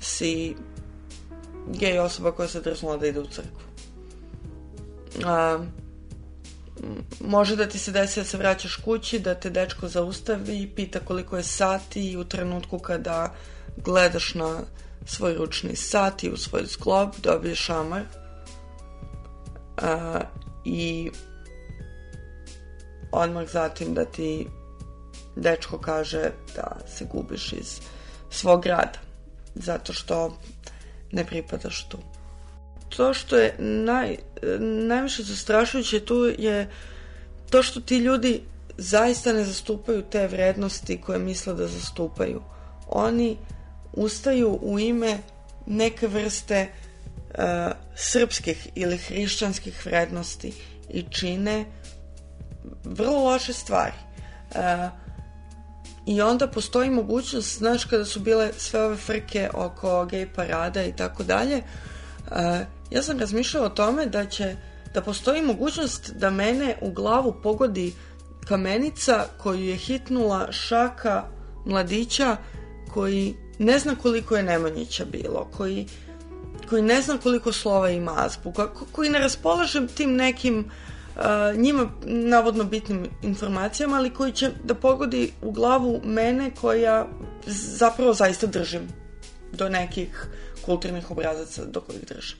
si 0.00 0.56
gej 1.66 1.98
osoba 1.98 2.32
koja 2.32 2.48
se 2.48 2.60
drznula 2.60 2.96
da 2.96 3.06
ide 3.06 3.20
u 3.20 3.26
crkvu. 3.26 3.62
A, 5.24 5.64
može 7.20 7.56
da 7.56 7.68
ti 7.68 7.78
se 7.78 7.92
desi 7.92 8.20
da 8.20 8.24
se 8.24 8.36
vraćaš 8.36 8.76
kući, 8.76 9.18
da 9.18 9.34
te 9.34 9.50
dečko 9.50 9.88
zaustavi 9.88 10.62
i 10.62 10.68
pita 10.68 11.00
koliko 11.00 11.36
je 11.36 11.42
sati 11.42 12.10
i 12.10 12.16
u 12.16 12.24
trenutku 12.24 12.78
kada 12.78 13.34
gledaš 13.76 14.34
na 14.34 14.60
svoj 15.06 15.34
ručni 15.34 15.76
sat 15.76 16.24
i 16.24 16.30
u 16.30 16.36
svoj 16.36 16.62
zglob 16.66 17.10
dobiješ 17.22 17.58
šamar. 17.58 18.02
A, 19.76 20.20
i 20.64 21.10
odmah 23.12 23.48
zatim 23.48 23.94
da 23.94 24.04
ti 24.04 24.46
dečko 25.36 25.78
kaže 25.78 26.30
da 26.56 26.76
se 26.86 27.04
gubiš 27.12 27.52
iz 27.52 27.80
svog 28.30 28.62
grada 28.62 28.98
zato 29.54 29.92
što 29.92 30.36
ne 31.12 31.26
pripadaš 31.26 31.88
tu. 31.88 31.98
To 32.88 33.14
što 33.14 33.36
je 33.36 33.54
naj, 33.58 34.16
najviše 34.88 35.22
zastrašujuće 35.22 36.00
tu 36.00 36.14
je 36.38 36.70
to 37.50 37.62
što 37.62 37.80
ti 37.80 37.96
ljudi 37.96 38.42
zaista 38.78 39.32
ne 39.32 39.44
zastupaju 39.44 40.02
te 40.02 40.26
vrednosti 40.26 41.00
koje 41.00 41.18
misle 41.18 41.54
da 41.54 41.66
zastupaju. 41.66 42.42
Oni 42.88 43.36
ustaju 43.92 44.58
u 44.62 44.78
ime 44.78 45.18
neke 45.66 46.06
vrste 46.06 46.68
uh, 46.68 47.44
srpskih 47.94 48.68
ili 48.74 48.98
hrišćanskih 48.98 49.86
vrednosti 49.86 50.52
i 50.90 51.02
čine 51.02 51.64
vrlo 52.84 53.24
loše 53.24 53.52
stvari. 53.52 53.96
Uh, 54.50 54.58
I 56.06 56.20
onda 56.22 56.46
postoji 56.46 56.90
mogućnost, 56.90 57.58
znaš, 57.58 57.84
kada 57.84 58.04
su 58.04 58.20
bile 58.20 58.50
sve 58.56 58.84
ove 58.84 58.96
frke 58.96 59.50
oko 59.54 60.04
gej 60.04 60.32
parada 60.32 60.84
i 60.84 60.96
tako 60.96 61.22
dalje, 61.22 61.56
uh, 61.56 62.36
ja 62.90 63.02
sam 63.02 63.18
razmišljala 63.18 63.66
o 63.66 63.70
tome 63.70 64.06
da 64.06 64.26
će, 64.26 64.56
da 64.94 65.02
postoji 65.02 65.42
mogućnost 65.42 66.12
da 66.14 66.30
mene 66.30 66.76
u 66.80 66.90
glavu 66.90 67.34
pogodi 67.42 67.94
kamenica 68.48 69.24
koju 69.38 69.60
je 69.60 69.76
hitnula 69.76 70.52
šaka 70.52 71.24
mladića 71.66 72.36
koji 72.92 73.34
ne 73.62 73.78
zna 73.78 73.94
koliko 74.02 74.36
je 74.36 74.42
Nemanjića 74.42 75.04
bilo, 75.04 75.48
koji, 75.56 75.86
koji 76.68 76.82
ne 76.82 77.02
zna 77.02 77.18
koliko 77.18 77.52
slova 77.52 77.90
ima 77.90 78.14
azbuka, 78.16 78.68
koji 78.92 79.10
ne 79.10 79.18
raspolaže 79.18 79.86
tim 79.86 80.16
nekim 80.16 80.58
uh, 80.58 81.22
njima 81.56 81.90
navodno 82.04 82.64
bitnim 82.64 83.06
informacijama, 83.22 83.96
ali 83.96 84.10
koji 84.10 84.32
će 84.32 84.50
da 84.64 84.74
pogodi 84.74 85.32
u 85.42 85.52
glavu 85.52 86.00
mene 86.04 86.50
koja 86.60 87.06
zapravo 87.46 88.14
zaista 88.14 88.46
držim 88.46 88.88
do 89.52 89.68
nekih 89.68 90.26
kulturnih 90.64 91.10
obrazaca 91.10 91.64
do 91.64 91.80
kojih 91.80 92.04
držim. 92.08 92.38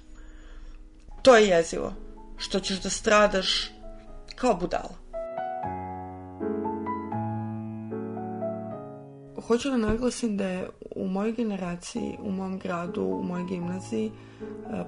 To 1.23 1.37
je 1.37 1.49
jezivo. 1.49 1.93
Što 2.37 2.61
ćeš 2.61 2.81
da 2.81 2.91
stradaš 2.91 3.71
kao 4.35 4.55
budala. 4.55 5.01
Hoću 9.52 9.71
da 9.71 9.76
naglasim 9.76 10.37
da 10.37 10.47
je 10.47 10.68
u 10.97 11.09
mojoj 11.09 11.32
generaciji, 11.32 12.16
u 12.23 12.30
mom 12.30 12.59
gradu, 12.59 13.02
u 13.02 13.23
mojoj 13.23 13.44
gimnaziji 13.44 14.06
e, 14.06 14.12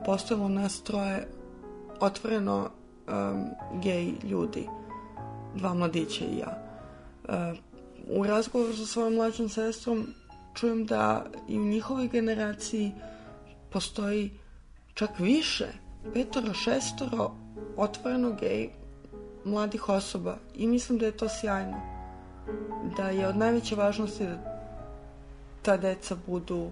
postojalo 0.06 0.48
nas 0.48 0.82
troje 0.82 1.28
otvoreno 2.00 2.56
um, 2.60 3.44
gej 3.82 4.12
ljudi, 4.22 4.68
dva 5.54 5.74
mladića 5.74 6.24
i 6.24 6.38
ja. 6.38 6.58
Uh, 7.24 7.58
u 8.08 8.26
razgovoru 8.26 8.76
sa 8.76 8.86
svojom 8.86 9.14
mlađom 9.14 9.48
sestrom 9.48 10.06
čujem 10.54 10.86
da 10.86 11.26
i 11.48 11.58
u 11.58 11.64
njihovoj 11.64 12.08
generaciji 12.08 12.92
postoji 13.70 14.30
čak 14.94 15.10
više, 15.18 15.66
petoro, 16.14 16.54
šestoro 16.54 17.30
otvoreno 17.76 18.36
gej 18.40 18.68
mladih 19.44 19.88
osoba 19.88 20.36
i 20.54 20.66
mislim 20.66 20.98
da 20.98 21.06
je 21.06 21.16
to 21.16 21.28
sjajno. 21.28 21.80
Da 22.96 23.08
je 23.08 23.28
od 23.28 23.36
najveće 23.36 23.76
važnosti 23.76 24.26
da 24.26 24.53
ta 25.64 25.76
deca 25.76 26.16
budu 26.26 26.70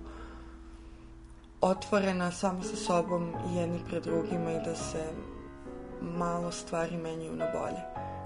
otvorena 1.61 2.33
samo 2.33 2.63
sa 2.63 2.77
sobom 2.77 3.33
i 3.53 3.57
jedni 3.57 3.79
pred 3.89 4.03
drugima 4.03 4.53
i 4.53 4.65
da 4.65 4.75
se 4.75 5.05
malo 6.01 6.53
stvari 6.53 6.97
menjaju 6.97 7.37
na 7.37 7.47
bolje. 7.53 7.83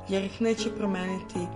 Jer 0.08 0.24
ih 0.24 0.42
neće 0.42 0.70
promeniti 0.76 1.46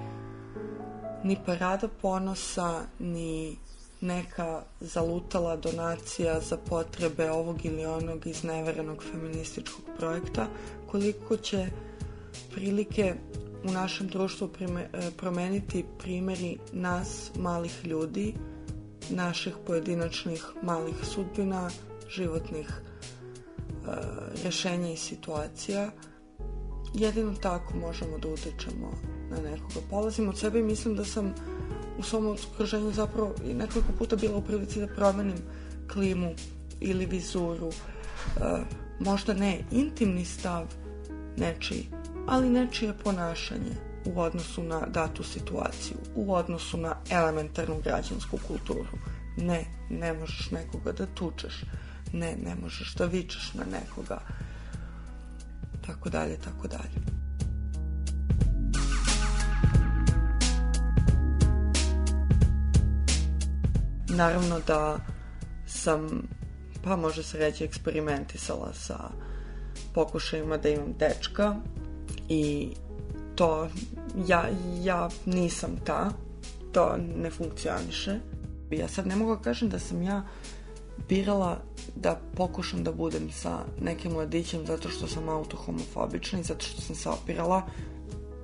ni 1.24 1.36
parada 1.46 1.88
ponosa, 2.02 2.80
ni 2.98 3.56
neka 4.00 4.62
zalutala 4.80 5.56
donacija 5.56 6.40
za 6.40 6.56
potrebe 6.56 7.30
ovog 7.30 7.64
ili 7.64 7.86
onog 7.86 8.26
izneverenog 8.26 9.04
feminističkog 9.12 9.84
projekta, 9.98 10.46
koliko 10.90 11.36
će 11.36 11.66
prilike 12.54 13.14
u 13.64 13.72
našem 13.72 14.08
društvu 14.08 14.50
e, 14.60 14.88
promeniti 15.16 15.84
primeri 15.98 16.58
nas, 16.72 17.30
malih 17.36 17.86
ljudi, 17.86 18.34
naših 19.10 19.54
pojedinačnih 19.66 20.44
malih 20.62 20.94
sudbina, 21.02 21.70
životnih 22.08 22.68
e, 22.68 22.80
rešenja 24.44 24.92
i 24.92 24.96
situacija, 24.96 25.90
jedino 26.94 27.34
tako 27.42 27.76
možemo 27.76 28.18
da 28.18 28.28
utičemo 28.28 28.92
na 29.30 29.36
nekoga. 29.36 29.86
Polazim 29.90 30.28
od 30.28 30.38
sebe 30.38 30.58
i 30.58 30.62
mislim 30.62 30.96
da 30.96 31.04
sam 31.04 31.34
u 31.98 32.02
svom 32.02 32.36
okruženju 32.52 32.92
zapravo 32.92 33.34
i 33.44 33.54
nekoliko 33.54 33.92
puta 33.98 34.16
bila 34.16 34.36
u 34.36 34.42
prilici 34.42 34.80
da 34.80 34.86
promenim 34.86 35.38
klimu 35.92 36.30
ili 36.80 37.06
vizuru. 37.06 37.68
E, 37.68 38.40
možda 39.00 39.34
ne 39.34 39.64
intimni 39.70 40.24
stav 40.24 40.66
nečiji, 41.36 41.86
ali 42.26 42.50
nečije 42.50 42.94
ponašanje 43.04 43.89
u 44.14 44.20
odnosu 44.20 44.62
na 44.62 44.80
datu 44.86 45.22
situaciju, 45.22 45.96
u 46.14 46.34
odnosu 46.34 46.76
na 46.76 46.96
elementarnu 47.10 47.80
građansku 47.84 48.38
kulturu. 48.48 48.98
Ne, 49.36 49.64
ne 49.90 50.12
možeš 50.12 50.50
nekoga 50.50 50.92
da 50.92 51.06
tučeš. 51.06 51.64
Ne, 52.12 52.36
ne 52.44 52.54
možeš 52.62 52.94
da 52.94 53.04
vičeš 53.04 53.54
na 53.54 53.64
nekoga 53.64 54.20
tako 55.86 56.08
dalje, 56.08 56.36
tako 56.36 56.68
dalje. 56.68 57.20
Naravno 64.08 64.60
da 64.66 64.98
sam, 65.66 66.22
pa 66.84 66.96
može 66.96 67.22
se 67.22 67.38
reći, 67.38 67.64
eksperimentisala 67.64 68.72
sa 68.72 68.98
pokušajima 69.94 70.56
da 70.56 70.68
imam 70.68 70.94
dečka 70.98 71.56
i 72.28 72.70
to 73.34 73.68
ja, 74.26 74.48
ja 74.82 75.08
nisam 75.26 75.76
ta, 75.84 76.12
to 76.72 76.96
ne 77.16 77.30
funkcioniše. 77.30 78.20
Ja 78.70 78.88
sad 78.88 79.06
ne 79.06 79.16
mogu 79.16 79.36
da 79.36 79.42
kažem 79.42 79.68
da 79.68 79.78
sam 79.78 80.02
ja 80.02 80.22
birala 81.08 81.62
da 81.96 82.20
pokušam 82.36 82.84
da 82.84 82.92
budem 82.92 83.30
sa 83.32 83.64
nekim 83.80 84.12
mladićem 84.12 84.66
zato 84.66 84.88
što 84.88 85.06
sam 85.06 85.28
autohomofobična 85.28 86.40
i 86.40 86.42
zato 86.42 86.66
što 86.66 86.80
sam 86.80 86.96
se 86.96 87.08
opirala. 87.08 87.62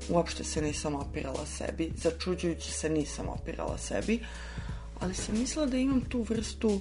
Uopšte 0.09 0.45
se 0.45 0.63
nisam 0.63 0.95
opirala 0.95 1.47
sebi. 1.47 1.93
Začuđujući 1.97 2.73
se 2.73 2.89
nisam 2.89 3.29
opirala 3.29 3.79
sebi. 3.79 4.21
Ali 5.01 5.15
sam 5.15 5.39
mislila 5.39 5.67
da 5.67 5.77
imam 5.77 6.01
tu 6.01 6.23
vrstu 6.23 6.81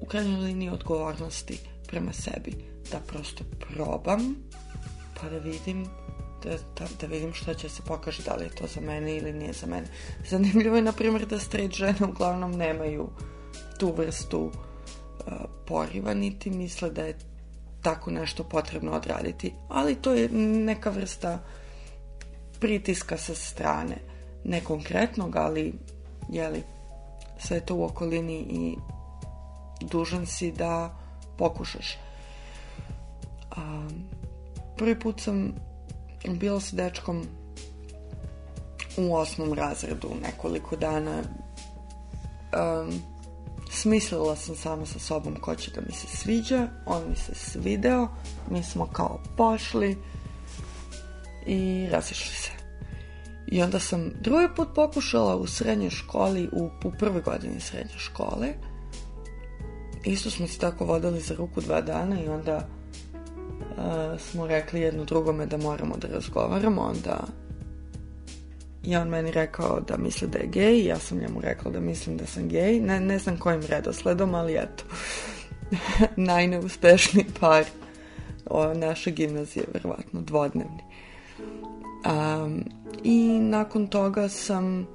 u 0.00 0.06
krajnjoj 0.06 0.40
liniji 0.40 0.70
odgovornosti 0.70 1.58
prema 1.86 2.12
sebi. 2.12 2.54
Da 2.92 2.98
prosto 2.98 3.44
probam 3.60 4.36
pa 5.20 5.28
da 5.28 5.38
vidim 5.38 5.86
da, 6.44 6.50
da, 6.50 6.86
da 7.00 7.06
vidim 7.06 7.32
šta 7.32 7.54
će 7.54 7.68
se 7.68 7.82
pokaže 7.82 8.22
da 8.22 8.34
li 8.34 8.44
je 8.44 8.50
to 8.50 8.66
za 8.66 8.80
mene 8.80 9.16
ili 9.16 9.32
nije 9.32 9.52
za 9.52 9.66
mene 9.66 9.86
zanimljivo 10.28 10.76
je 10.76 10.82
na 10.82 10.92
primjer 10.92 11.26
da 11.26 11.38
straight 11.38 11.74
žene 11.74 12.06
uglavnom 12.08 12.52
nemaju 12.52 13.08
tu 13.78 13.94
vrstu 13.96 14.50
poriva, 15.66 16.14
niti 16.14 16.50
misle 16.50 16.90
da 16.90 17.02
je 17.02 17.18
tako 17.82 18.10
nešto 18.10 18.44
potrebno 18.44 18.92
odraditi. 18.92 19.52
Ali 19.68 19.94
to 19.94 20.12
je 20.12 20.28
neka 20.68 20.90
vrsta 20.90 21.38
pritiska 22.60 23.16
sa 23.16 23.34
strane. 23.34 23.96
Ne 24.44 24.60
konkretnog, 24.60 25.36
ali 25.36 25.74
jeli, 26.28 26.62
sve 27.38 27.60
to 27.60 27.74
u 27.74 27.84
okolini 27.84 28.38
i 28.38 28.76
dužan 29.80 30.26
si 30.26 30.52
da 30.52 30.96
pokušaš. 31.38 31.98
A, 33.50 33.88
prvi 34.76 35.00
put 35.00 35.20
sam 35.20 35.54
bila 36.28 36.60
sa 36.60 36.76
dečkom 36.76 37.26
u 38.96 39.14
osmom 39.14 39.52
razredu 39.52 40.08
nekoliko 40.22 40.76
dana. 40.76 41.22
Um, 42.52 43.02
Smislila 43.70 44.36
sam 44.36 44.56
sama 44.56 44.86
sa 44.86 44.98
sobom 44.98 45.36
ko 45.40 45.54
će 45.54 45.70
da 45.70 45.80
mi 45.80 45.92
se 45.92 46.06
sviđa, 46.06 46.68
on 46.86 47.02
mi 47.08 47.16
se 47.16 47.34
svideo, 47.34 48.08
mi 48.50 48.62
smo 48.62 48.86
kao 48.86 49.20
pošli 49.36 49.98
i 51.46 51.88
razišli 51.90 52.34
se. 52.36 52.50
I 53.46 53.62
onda 53.62 53.80
sam 53.80 54.12
drugi 54.20 54.48
put 54.56 54.68
pokušala 54.74 55.36
u 55.36 55.46
srednjoj 55.46 55.90
školi, 55.90 56.48
u, 56.52 56.70
u 56.84 56.92
prvoj 56.98 57.22
godini 57.22 57.60
srednje 57.60 57.98
škole. 57.98 58.48
Isto 60.04 60.30
smo 60.30 60.46
se 60.46 60.58
tako 60.58 60.84
vodili 60.84 61.20
za 61.20 61.34
ruku 61.34 61.60
dva 61.60 61.80
dana 61.80 62.22
i 62.22 62.28
onda 62.28 62.68
smo 64.18 64.46
rekli 64.46 64.80
jedno 64.80 65.04
drugome 65.04 65.46
da 65.46 65.56
moramo 65.56 65.96
da 65.96 66.08
razgovaramo, 66.08 66.82
onda 66.82 67.18
i 68.84 68.96
on 68.96 69.08
meni 69.08 69.30
rekao 69.30 69.80
da 69.80 69.96
misli 69.96 70.28
da 70.28 70.38
je 70.38 70.46
gej, 70.46 70.86
ja 70.86 70.98
sam 70.98 71.18
njemu 71.18 71.40
rekla 71.40 71.70
da 71.70 71.80
mislim 71.80 72.16
da 72.16 72.26
sam 72.26 72.48
gej, 72.48 72.80
ne, 72.80 73.00
ne 73.00 73.18
znam 73.18 73.36
kojim 73.36 73.62
redosledom, 73.68 74.34
ali 74.34 74.56
eto, 74.56 74.84
najneuspešniji 76.16 77.26
par 77.40 77.64
o, 78.46 78.74
naše 78.74 79.10
gimnazije, 79.10 79.64
verovatno 79.74 80.20
dvodnevni. 80.20 80.82
Um, 82.04 82.64
I 83.02 83.38
nakon 83.38 83.86
toga 83.86 84.28
sam 84.28 84.86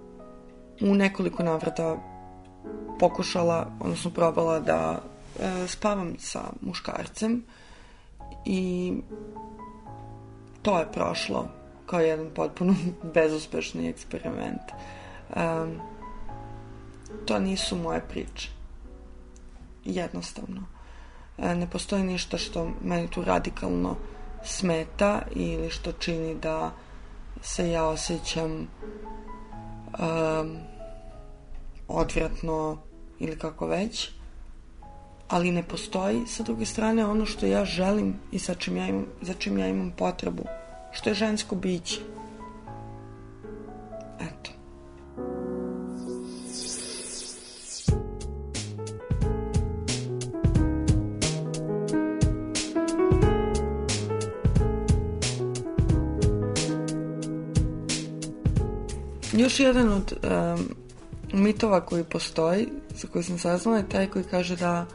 u 0.81 0.95
nekoliko 0.95 1.43
navrata 1.43 1.97
pokušala, 2.99 3.71
odnosno 3.79 4.11
probala 4.11 4.59
da 4.59 5.01
e, 5.39 5.67
spavam 5.67 6.15
sa 6.19 6.41
muškarcem 6.61 7.43
i 8.49 8.93
to 10.61 10.79
je 10.79 10.91
prošlo 10.91 11.47
kao 11.85 11.99
jedan 11.99 12.29
potpuno 12.35 12.75
bezuspešni 13.13 13.89
eksperiment. 13.89 14.61
Um, 15.35 15.79
to 17.25 17.39
nisu 17.39 17.75
moje 17.75 18.01
priče. 18.09 18.49
Jednostavno. 19.85 20.63
E, 21.37 21.55
ne 21.55 21.69
postoji 21.69 22.03
ništa 22.03 22.37
što 22.37 22.71
meni 22.83 23.07
tu 23.07 23.23
radikalno 23.23 23.95
smeta 24.43 25.21
ili 25.35 25.69
što 25.69 25.91
čini 25.91 26.35
da 26.35 26.71
se 27.41 27.71
ja 27.71 27.85
osjećam 27.85 28.51
um, 28.51 28.67
odvratno 31.87 32.77
ili 33.19 33.39
kako 33.39 33.67
već 33.67 34.16
ali 35.27 35.51
ne 35.51 35.63
postoji 35.63 36.27
sa 36.27 36.43
druge 36.43 36.65
strane 36.65 37.05
ono 37.05 37.25
što 37.25 37.45
ja 37.45 37.65
želim 37.65 38.15
i 38.31 38.39
sa 38.39 38.53
čim 38.53 38.77
ja 38.77 38.87
imam, 38.87 39.05
za 39.21 39.33
čim 39.33 39.57
ja 39.57 39.67
imam 39.67 39.93
potrebu 39.97 40.43
što 40.91 41.09
je 41.09 41.13
žensko 41.13 41.55
biće. 41.55 41.99
Eto. 44.19 44.51
Još 59.33 59.59
jedan 59.59 59.89
od 59.89 60.13
um, 60.13 60.75
mitova 61.33 61.81
koji 61.81 62.03
postoji, 62.03 62.67
za 62.95 63.07
koji 63.07 63.23
sam 63.23 63.37
saznala, 63.39 63.77
je 63.77 63.89
taj 63.89 64.07
koji 64.07 64.25
kaže 64.25 64.55
da 64.55 64.71
a, 64.71 64.85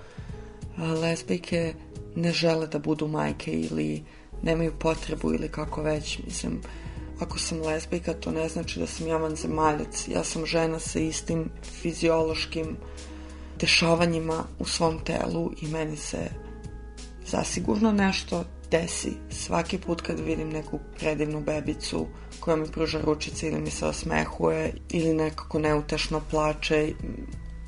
lesbijke 0.78 1.74
ne 2.16 2.32
žele 2.32 2.66
da 2.66 2.78
budu 2.78 3.08
majke 3.08 3.52
ili 3.52 4.04
nemaju 4.42 4.72
potrebu 4.78 5.34
ili 5.34 5.48
kako 5.48 5.82
već. 5.82 6.18
Mislim, 6.26 6.60
ako 7.20 7.38
sam 7.38 7.60
lesbijka, 7.60 8.12
to 8.12 8.30
ne 8.30 8.48
znači 8.48 8.80
da 8.80 8.86
sam 8.86 9.06
ja 9.06 9.16
vanzemaljac. 9.16 10.08
Ja 10.08 10.24
sam 10.24 10.46
žena 10.46 10.78
sa 10.78 10.98
istim 10.98 11.50
fiziološkim 11.82 12.76
dešavanjima 13.60 14.44
u 14.58 14.64
svom 14.64 14.98
telu 15.04 15.50
i 15.62 15.66
meni 15.66 15.96
se 15.96 16.18
zasigurno 17.26 17.92
nešto 17.92 18.44
desi 18.70 19.12
svaki 19.30 19.78
put 19.78 20.00
kad 20.00 20.20
vidim 20.20 20.48
neku 20.48 20.78
predivnu 20.98 21.40
bebicu 21.40 22.06
koja 22.40 22.56
mi 22.56 22.66
pruža 22.66 23.00
ručice 23.00 23.48
ili 23.48 23.60
mi 23.60 23.70
se 23.70 23.86
osmehuje 23.86 24.74
ili 24.90 25.14
nekako 25.14 25.58
neutešno 25.58 26.20
plače 26.30 26.92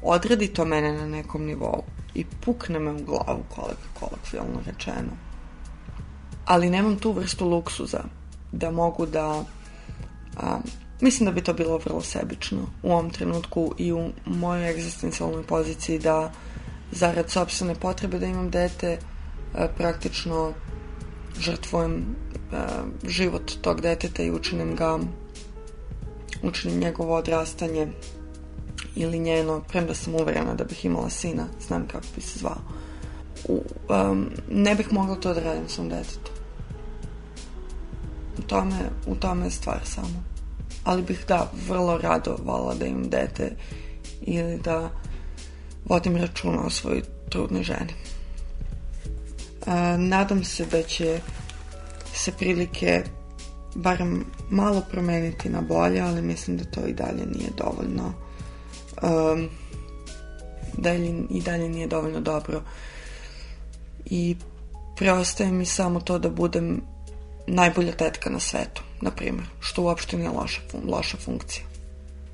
odredi 0.03 0.49
to 0.49 0.65
mene 0.65 0.93
na 0.93 1.07
nekom 1.07 1.45
nivou 1.45 1.85
i 2.15 2.25
pukne 2.25 2.79
me 2.79 2.93
u 2.93 3.05
glavu 3.05 3.43
kolek, 3.55 3.79
kolokvijalno 4.01 4.61
rečeno. 4.67 5.13
Ali 6.45 6.71
nemam 6.71 6.97
tu 6.97 7.13
vrstu 7.13 7.49
luksuza 7.49 8.05
da 8.53 8.71
mogu 8.71 9.07
da 9.07 9.45
a, 10.37 10.59
mislim 11.01 11.25
da 11.25 11.33
bi 11.33 11.45
to 11.45 11.53
bilo 11.53 11.79
vrlo 11.79 12.01
sebično 12.01 12.59
u 12.83 12.93
ovom 12.93 13.11
trenutku 13.11 13.75
i 13.79 13.93
u 13.93 14.11
mojoj 14.27 14.71
egzistencijalnoj 14.71 15.43
poziciji 15.43 15.99
da 15.99 16.33
zarad 16.93 17.31
sobstvene 17.31 17.75
potrebe 17.75 18.19
da 18.19 18.27
imam 18.27 18.51
dete 18.51 18.99
a, 19.55 19.69
praktično 19.77 20.53
žrtvujem 21.39 21.95
uh, 21.95 22.59
život 23.09 23.53
tog 23.61 23.81
deteta 23.81 24.23
i 24.23 24.31
učinim 24.31 24.77
ga 24.77 24.99
učinim 26.43 26.79
njegovo 26.79 27.17
odrastanje 27.17 27.89
ili 28.97 29.19
njeno, 29.19 29.63
premda 29.69 29.95
sam 29.95 30.15
uverena 30.15 30.55
da 30.55 30.65
bih 30.65 30.85
imala 30.85 31.11
sina, 31.11 31.47
znam 31.67 31.89
kako 31.89 32.07
bi 32.15 32.21
se 32.21 32.39
zvao. 32.39 32.59
U, 33.49 33.63
um, 33.89 34.31
ne 34.51 34.75
bih 34.75 34.93
mogla 34.93 35.17
to 35.17 35.35
da 35.35 35.41
radim 35.41 35.69
svom 35.69 35.89
detetu. 35.89 36.33
U 38.39 38.43
tome, 38.43 38.91
u 39.07 39.15
tome 39.15 39.47
je 39.47 39.51
stvar 39.51 39.81
samo. 39.85 40.25
Ali 40.85 41.03
bih, 41.03 41.25
da, 41.29 41.51
vrlo 41.69 41.99
rado 41.99 42.37
vala 42.45 42.75
da 42.75 42.87
imam 42.87 43.09
dete 43.11 43.57
ili 44.23 44.59
da 44.59 44.91
vodim 45.85 46.17
računa 46.17 46.67
o 46.67 46.71
svojoj 46.71 47.03
trudnoj 47.29 47.63
ženi. 47.63 47.95
A, 49.67 49.97
nadam 49.97 50.45
se 50.45 50.67
da 50.67 50.83
će 50.83 51.21
se 52.15 52.33
prilike 52.33 53.05
barem 53.75 54.25
malo 54.51 54.83
promeniti 54.91 55.49
na 55.49 55.61
bolje, 55.61 56.01
ali 56.01 56.23
mislim 56.23 56.57
da 56.57 56.65
to 56.65 56.87
i 56.87 56.93
dalje 56.93 57.27
nije 57.27 57.51
dovoljno 57.57 58.24
um, 59.03 59.49
da 60.79 60.95
i 61.31 61.41
dalje 61.45 61.69
nije 61.69 61.87
dovoljno 61.87 62.21
dobro 62.21 62.63
i 64.05 64.37
preostaje 64.97 65.53
mi 65.53 65.67
samo 65.67 66.01
to 66.01 66.19
da 66.19 66.29
budem 66.29 66.83
najbolja 67.47 67.93
tetka 67.93 68.31
na 68.31 68.41
svetu, 68.41 68.83
na 69.01 69.11
primjer, 69.11 69.47
što 69.61 69.83
uopšte 69.83 70.17
nije 70.17 70.31
loša, 70.31 70.61
loša 70.87 71.17
funkcija. 71.17 71.65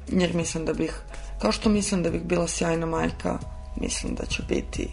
Jer 0.09 0.35
mislim 0.35 0.65
da 0.65 0.73
bih, 0.73 1.01
kao 1.39 1.53
što 1.53 1.69
mislim 1.69 2.03
da 2.03 2.11
bih 2.11 2.23
bila 2.23 2.49
sjajna 2.49 2.87
majka, 2.87 3.39
mislim 3.81 4.15
da 4.15 4.27
će 4.27 4.43
biti 4.49 4.89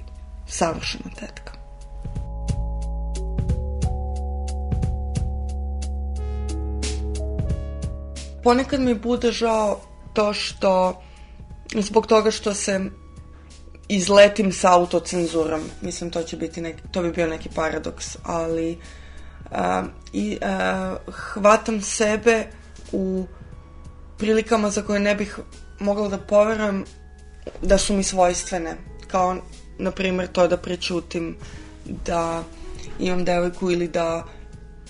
savršena 0.48 1.10
tetka. 1.20 1.58
ponekad 8.48 8.80
mi 8.80 8.96
bude 8.96 9.32
žao 9.32 9.80
to 10.14 10.34
što 10.34 11.02
zbog 11.82 12.08
toga 12.08 12.32
što 12.32 12.54
se 12.54 12.82
izletim 13.88 14.52
sa 14.52 14.74
autocenzurom. 14.74 15.62
Mislim, 15.82 16.12
to 16.12 16.24
će 16.24 16.38
biti 16.38 16.62
neki, 16.62 16.82
to 16.92 17.02
bi 17.02 17.12
bio 17.12 17.28
neki 17.28 17.50
paradoks, 17.56 18.18
ali 18.24 18.78
uh, 19.52 19.58
i 20.14 20.38
uh, 20.42 21.14
hvatam 21.14 21.82
sebe 21.82 22.48
u 22.92 23.26
prilikama 24.18 24.70
za 24.70 24.82
koje 24.82 25.00
ne 25.00 25.16
bih 25.16 25.40
mogla 25.80 26.08
da 26.08 26.18
poverujem 26.18 26.86
da 27.62 27.78
su 27.78 27.94
mi 27.94 28.04
svojstvene. 28.04 28.76
Kao, 29.08 29.38
na 29.78 29.92
primjer, 29.92 30.28
to 30.28 30.48
da 30.48 30.58
prećutim 30.58 31.36
da 32.06 32.44
imam 33.00 33.26
devojku 33.26 33.72
ili 33.72 33.88
da 33.88 34.26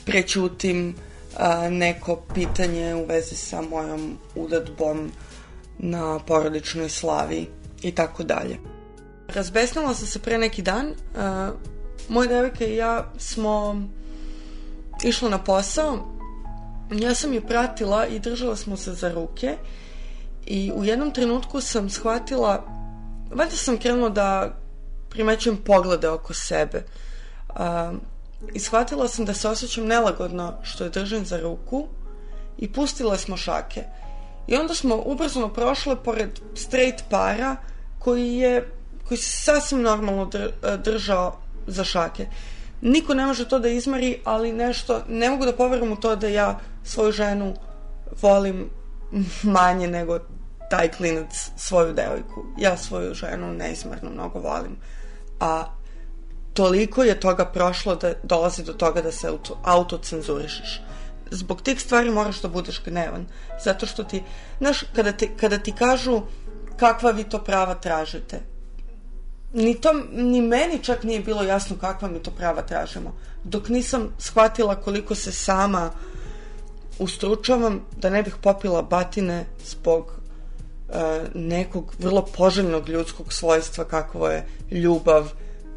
prećutim 0.06 0.96
a, 1.38 1.70
neko 1.70 2.16
pitanje 2.34 2.96
u 2.96 3.06
vezi 3.06 3.36
sa 3.36 3.62
mojom 3.62 4.18
udadbom 4.36 5.12
na 5.80 6.20
porodičnoj 6.20 6.90
slavi 6.90 7.48
i 7.82 7.92
tako 7.96 8.24
dalje. 8.24 8.58
Razbesnala 9.28 9.94
sam 9.94 10.08
se 10.08 10.20
pre 10.20 10.38
neki 10.38 10.62
dan. 10.62 10.94
A, 11.18 11.52
moja 12.10 12.28
devojka 12.28 12.66
i 12.66 12.76
ja 12.76 13.12
smo 13.18 13.82
išli 15.04 15.30
na 15.30 15.44
posao. 15.44 15.98
Ja 16.92 17.16
sam 17.16 17.34
je 17.34 17.48
pratila 17.48 18.08
i 18.08 18.20
držala 18.20 18.56
smo 18.56 18.78
se 18.78 18.94
za 18.94 19.12
ruke 19.12 19.58
i 20.46 20.72
u 20.76 20.84
jednom 20.84 21.12
trenutku 21.12 21.62
sam 21.62 21.90
shvatila, 21.90 22.64
valjda 23.32 23.56
sam 23.56 23.78
krenula 23.78 24.10
da 24.10 24.58
primećujem 25.10 25.58
poglede 25.58 26.10
oko 26.10 26.34
sebe. 26.34 26.84
A, 27.50 27.94
i 28.54 28.60
shvatila 28.60 29.08
sam 29.08 29.26
da 29.26 29.34
se 29.34 29.50
osjećam 29.50 29.86
nelagodno 29.86 30.54
što 30.64 30.84
je 30.84 30.90
držim 30.90 31.26
za 31.26 31.40
ruku 31.40 31.88
i 32.58 32.74
pustile 32.74 33.18
smo 33.18 33.38
šake. 33.38 33.84
I 34.48 34.56
onda 34.56 34.76
smo 34.76 35.02
ubrzano 35.06 35.54
prošle 35.54 36.04
pored 36.04 36.40
straight 36.56 37.04
para 37.10 37.56
koji 38.00 38.34
je 38.34 38.72
koji 39.08 39.18
se 39.18 39.44
sasvim 39.44 39.82
normalno 39.82 40.30
držao 40.84 41.38
za 41.68 41.84
šake. 41.84 42.28
Niko 42.82 43.14
ne 43.14 43.26
može 43.26 43.50
to 43.50 43.60
da 43.60 43.70
izmari, 43.70 44.20
ali 44.24 44.54
nešto, 44.54 45.02
ne 45.08 45.30
mogu 45.30 45.46
da 45.46 45.54
poverujem 45.54 45.94
u 45.94 45.96
to 45.96 46.16
da 46.16 46.28
ja 46.28 46.60
svoju 46.84 47.12
ženu 47.12 47.54
volim 48.22 48.70
manje 49.44 49.88
nego 49.88 50.20
taj 50.70 50.92
klinac 50.92 51.50
svoju 51.58 51.94
devojku. 51.94 52.46
Ja 52.58 52.78
svoju 52.78 53.14
ženu 53.14 53.54
neizmerno 53.54 54.10
mnogo 54.10 54.40
volim. 54.40 54.78
A 55.40 55.66
toliko 56.54 57.04
je 57.04 57.20
toga 57.20 57.46
prošlo 57.46 57.96
da 57.96 58.14
dolazi 58.24 58.64
do 58.64 58.74
toga 58.74 59.02
da 59.02 59.12
se 59.12 59.28
auto, 59.28 59.58
autocenzurišeš. 59.64 60.82
Zbog 61.32 61.62
tih 61.62 61.82
stvari 61.82 62.12
moraš 62.12 62.42
da 62.42 62.48
budeš 62.48 62.82
gnevan. 62.86 63.26
Zato 63.64 63.86
što 63.86 64.04
ti, 64.04 64.24
znaš, 64.58 64.84
kada 64.96 65.12
ti, 65.12 65.30
kada 65.40 65.58
ti 65.58 65.72
kažu 65.72 66.22
kakva 66.78 67.12
vi 67.12 67.24
to 67.24 67.44
prava 67.44 67.76
tražite, 67.76 68.40
ni, 69.54 69.82
to, 69.82 69.94
ni 70.12 70.42
meni 70.42 70.84
čak 70.84 71.04
nije 71.04 71.20
bilo 71.20 71.44
jasno 71.44 71.76
kakva 71.82 72.08
mi 72.08 72.20
to 72.20 72.32
prava 72.32 72.62
tražimo. 72.62 73.16
Dok 73.44 73.70
nisam 73.70 74.14
shvatila 74.18 74.76
koliko 74.76 75.16
se 75.16 75.32
sama 75.32 75.92
ustručavam 77.00 77.86
da 77.98 78.10
ne 78.10 78.24
bih 78.24 78.36
popila 78.42 78.82
batine 78.82 79.46
zbog 79.66 80.06
uh, 80.06 80.96
nekog 81.34 81.94
vrlo 82.00 82.26
poželjnog 82.26 82.90
ljudskog 82.90 83.34
svojstva 83.34 83.86
kakvo 83.86 84.28
je 84.28 84.46
ljubav, 84.72 85.32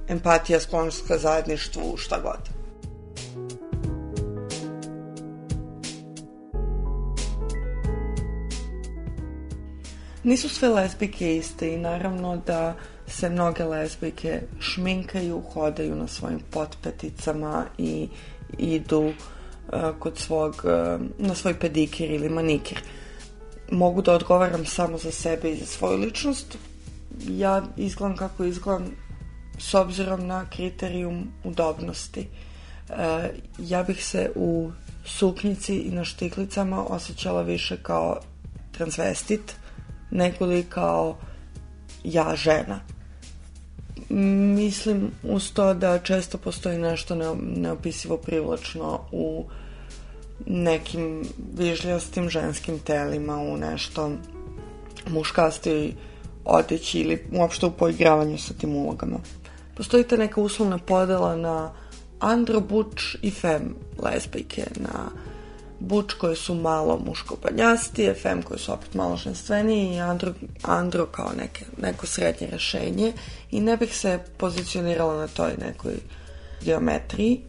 empatija, 0.08 0.60
sklonost 0.60 1.08
ka 1.08 1.18
zajedništvu, 1.18 1.96
šta 1.96 2.20
god. 2.20 2.59
Nisu 10.24 10.48
sve 10.48 10.68
lesbike 10.68 11.36
iste 11.36 11.74
i 11.74 11.78
naravno 11.78 12.36
da 12.46 12.74
se 13.06 13.30
mnoge 13.30 13.64
lesbike 13.64 14.42
šminkaju, 14.60 15.42
hodaju 15.52 15.96
na 15.96 16.06
svojim 16.06 16.40
potpeticama 16.50 17.64
i 17.78 18.08
idu 18.58 19.00
uh, 19.02 19.14
kod 19.98 20.18
svog, 20.18 20.64
uh, 20.64 21.00
na 21.18 21.34
svoj 21.34 21.58
pedikir 21.58 22.10
ili 22.10 22.28
manikir. 22.28 22.80
Mogu 23.70 24.02
da 24.02 24.12
odgovaram 24.12 24.66
samo 24.66 24.98
za 24.98 25.10
sebe 25.10 25.50
i 25.50 25.56
za 25.56 25.66
svoju 25.66 25.98
ličnost. 25.98 26.58
Ja 27.28 27.62
izgledam 27.76 28.16
kako 28.16 28.44
izgledam 28.44 28.86
s 29.58 29.74
obzirom 29.74 30.26
na 30.26 30.50
kriterijum 30.50 31.32
udobnosti. 31.44 32.28
Uh, 32.88 32.96
ja 33.58 33.82
bih 33.82 34.04
se 34.04 34.30
u 34.34 34.70
suknjici 35.04 35.76
i 35.76 35.90
na 35.90 36.04
štiklicama 36.04 36.84
osjećala 36.84 37.42
više 37.42 37.76
kao 37.82 38.20
transvestit 38.72 39.54
nego 40.10 40.46
li 40.46 40.62
kao 40.62 41.16
ja 42.04 42.36
žena. 42.36 42.80
Mislim 44.08 45.10
uz 45.22 45.52
to 45.52 45.74
da 45.74 45.98
često 45.98 46.38
postoji 46.38 46.78
nešto 46.78 47.36
neopisivo 47.56 48.16
privlačno 48.16 49.00
u 49.12 49.44
nekim 50.46 51.24
vižljastim 51.56 52.28
ženskim 52.28 52.78
telima, 52.78 53.36
u 53.36 53.56
nešto 53.56 54.10
muškastoj 55.08 55.92
odeći 56.44 56.98
ili 56.98 57.24
uopšte 57.32 57.66
u 57.66 57.70
poigravanju 57.70 58.38
sa 58.38 58.54
tim 58.54 58.76
ulogama. 58.76 59.18
Postoji 59.76 60.04
ta 60.04 60.16
neka 60.16 60.40
uslovna 60.40 60.78
podela 60.78 61.36
na 61.36 61.72
andro, 62.18 62.60
buč 62.60 63.16
i 63.22 63.30
fem 63.30 63.74
lesbijke, 64.02 64.64
na 64.76 65.10
buč 65.80 66.12
koje 66.12 66.36
su 66.36 66.54
malo 66.54 67.00
muško-banjastije, 67.06 68.14
fem 68.14 68.42
koje 68.42 68.58
su 68.58 68.72
opet 68.72 68.94
malo 68.94 69.16
ženstvenije 69.16 69.94
i 69.94 70.00
andro, 70.00 70.32
andro 70.62 71.06
kao 71.06 71.32
neke, 71.38 71.64
neko 71.82 72.06
srednje 72.06 72.46
rešenje 72.46 73.12
i 73.50 73.60
ne 73.60 73.76
bih 73.76 73.96
se 73.96 74.18
pozicionirala 74.36 75.16
na 75.16 75.28
toj 75.28 75.52
nekoj 75.58 75.94
geometriji, 76.64 77.40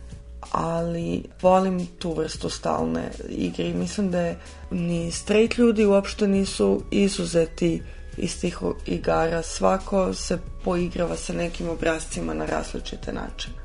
ali 0.52 1.24
volim 1.42 1.88
tu 2.00 2.14
vrstu 2.14 2.50
stalne 2.50 3.12
igre 3.30 3.66
i 3.66 3.74
mislim 3.74 4.12
da 4.12 4.20
je 4.20 4.40
ni 4.72 5.12
straight 5.12 5.58
ljudi 5.58 5.86
uopšte 5.86 6.28
nisu 6.28 6.82
izuzeti 6.92 7.82
iz 8.18 8.42
tih 8.42 8.58
igara. 8.86 9.42
Svako 9.42 10.14
se 10.14 10.38
poigrava 10.64 11.18
sa 11.18 11.34
nekim 11.34 11.70
obrazcima 11.70 12.34
na 12.34 12.46
različite 12.46 13.14
načine. 13.14 13.56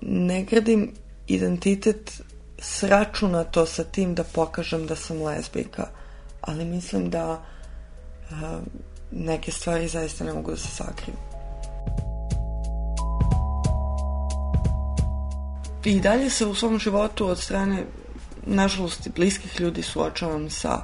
Ne 0.00 0.44
gradim 0.44 0.92
identitet 1.26 2.22
sračunato 2.60 3.66
sa 3.66 3.84
tim 3.84 4.14
da 4.14 4.24
pokažem 4.24 4.86
da 4.86 4.96
sam 4.96 5.22
lezbijka, 5.22 5.88
ali 6.40 6.64
mislim 6.64 7.10
da 7.10 7.42
uh, 8.30 8.36
neke 9.10 9.52
stvari 9.52 9.88
zaista 9.88 10.24
ne 10.24 10.32
mogu 10.32 10.50
da 10.50 10.56
se 10.56 10.68
sakriju. 10.68 11.16
I 15.84 16.00
dalje 16.00 16.30
se 16.30 16.46
u 16.46 16.54
svom 16.54 16.78
životu 16.78 17.26
od 17.26 17.38
strane 17.38 17.84
nažalost 18.46 19.08
bliskih 19.16 19.60
ljudi 19.60 19.82
suočavam 19.82 20.50
sa 20.50 20.82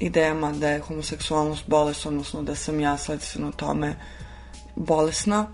idejama 0.00 0.52
da 0.52 0.68
je 0.68 0.80
homoseksualnost 0.80 1.64
bolest, 1.66 2.06
odnosno 2.06 2.42
da 2.42 2.54
sam 2.54 2.80
ja 2.80 2.96
sledstveno 2.96 3.52
tome 3.52 3.96
bolesna, 4.76 5.46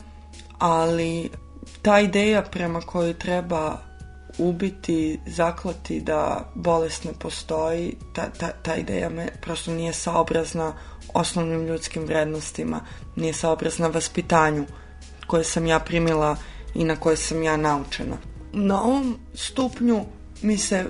ali 0.59 1.31
ta 1.83 2.01
ideja 2.01 2.42
prema 2.42 2.81
kojoj 2.81 3.18
treba 3.18 3.89
ubiti, 4.40 5.20
zaklati 5.26 6.00
da 6.00 6.50
bolest 6.55 7.05
ne 7.05 7.12
postoji, 7.18 7.96
ta, 8.14 8.31
ta, 8.38 8.53
ta 8.62 8.76
ideja 8.76 9.09
me 9.09 9.29
prosto 9.40 9.70
nije 9.70 9.92
saobrazna 9.92 10.72
osnovnim 11.14 11.66
ljudskim 11.66 12.05
vrednostima, 12.05 12.81
nije 13.16 13.33
saobrazna 13.33 13.88
vaspitanju 13.88 14.66
koje 15.26 15.44
sam 15.44 15.66
ja 15.66 15.79
primila 15.79 16.37
i 16.74 16.85
na 16.85 16.96
koje 16.96 17.16
sam 17.16 17.42
ja 17.42 17.57
naučena. 17.57 18.16
Na 18.53 18.83
ovom 18.83 19.18
stupnju 19.35 20.05
mi 20.42 20.59
se 20.59 20.85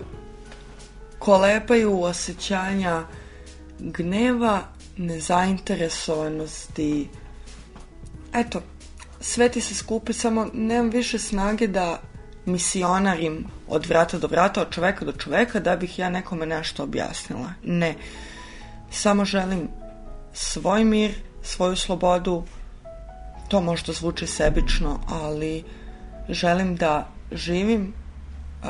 kolepaju 1.18 2.02
osjećanja 2.02 3.04
gneva, 3.78 4.62
nezainteresovanosti, 4.96 7.08
eto, 8.34 8.62
sve 9.20 9.48
ti 9.48 9.60
se 9.60 9.74
skupi, 9.74 10.12
samo 10.12 10.46
nemam 10.52 10.90
više 10.90 11.18
snage 11.18 11.66
da 11.66 12.00
misionarim 12.46 13.46
od 13.68 13.86
vrata 13.86 14.18
do 14.18 14.26
vrata, 14.26 14.62
od 14.62 14.70
čoveka 14.70 15.04
do 15.04 15.12
čoveka, 15.12 15.60
da 15.60 15.76
bih 15.76 15.98
ja 15.98 16.10
nekome 16.10 16.46
nešto 16.46 16.82
objasnila. 16.82 17.52
Ne. 17.62 17.94
Samo 18.90 19.24
želim 19.24 19.68
svoj 20.32 20.84
mir, 20.84 21.14
svoju 21.42 21.76
slobodu, 21.76 22.44
to 23.48 23.60
možda 23.60 23.92
zvuči 23.92 24.26
sebično, 24.26 25.00
ali 25.08 25.64
želim 26.28 26.76
da 26.76 27.08
živim 27.32 27.92
uh, 28.62 28.68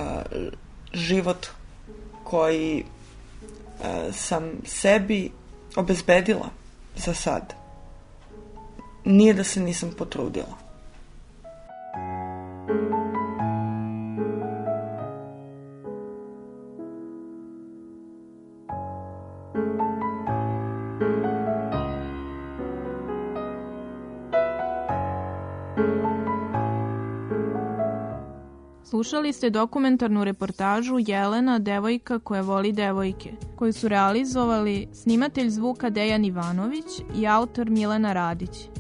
život 0.92 1.46
koji 2.24 2.84
uh, 2.84 4.14
sam 4.14 4.50
sebi 4.64 5.30
obezbedila 5.76 6.48
za 6.96 7.14
sad. 7.14 7.54
Nije 9.04 9.34
da 9.34 9.44
se 9.44 9.60
nisam 9.60 9.90
potrudila. 9.98 10.56
Slušali 28.90 29.32
ste 29.32 29.50
dokumentarnu 29.50 30.24
reportažu 30.24 30.96
Jelena, 30.98 31.58
devojka 31.58 32.18
koja 32.18 32.42
voli 32.42 32.72
devojke, 32.72 33.30
koju 33.56 33.72
su 33.72 33.88
realizovali 33.88 34.88
snimatelj 34.92 35.48
zvuka 35.48 35.90
Dejan 35.90 36.24
Ivanović 36.24 36.84
i 37.16 37.26
autor 37.26 37.70
Milena 37.70 38.12
Radić. 38.12 38.79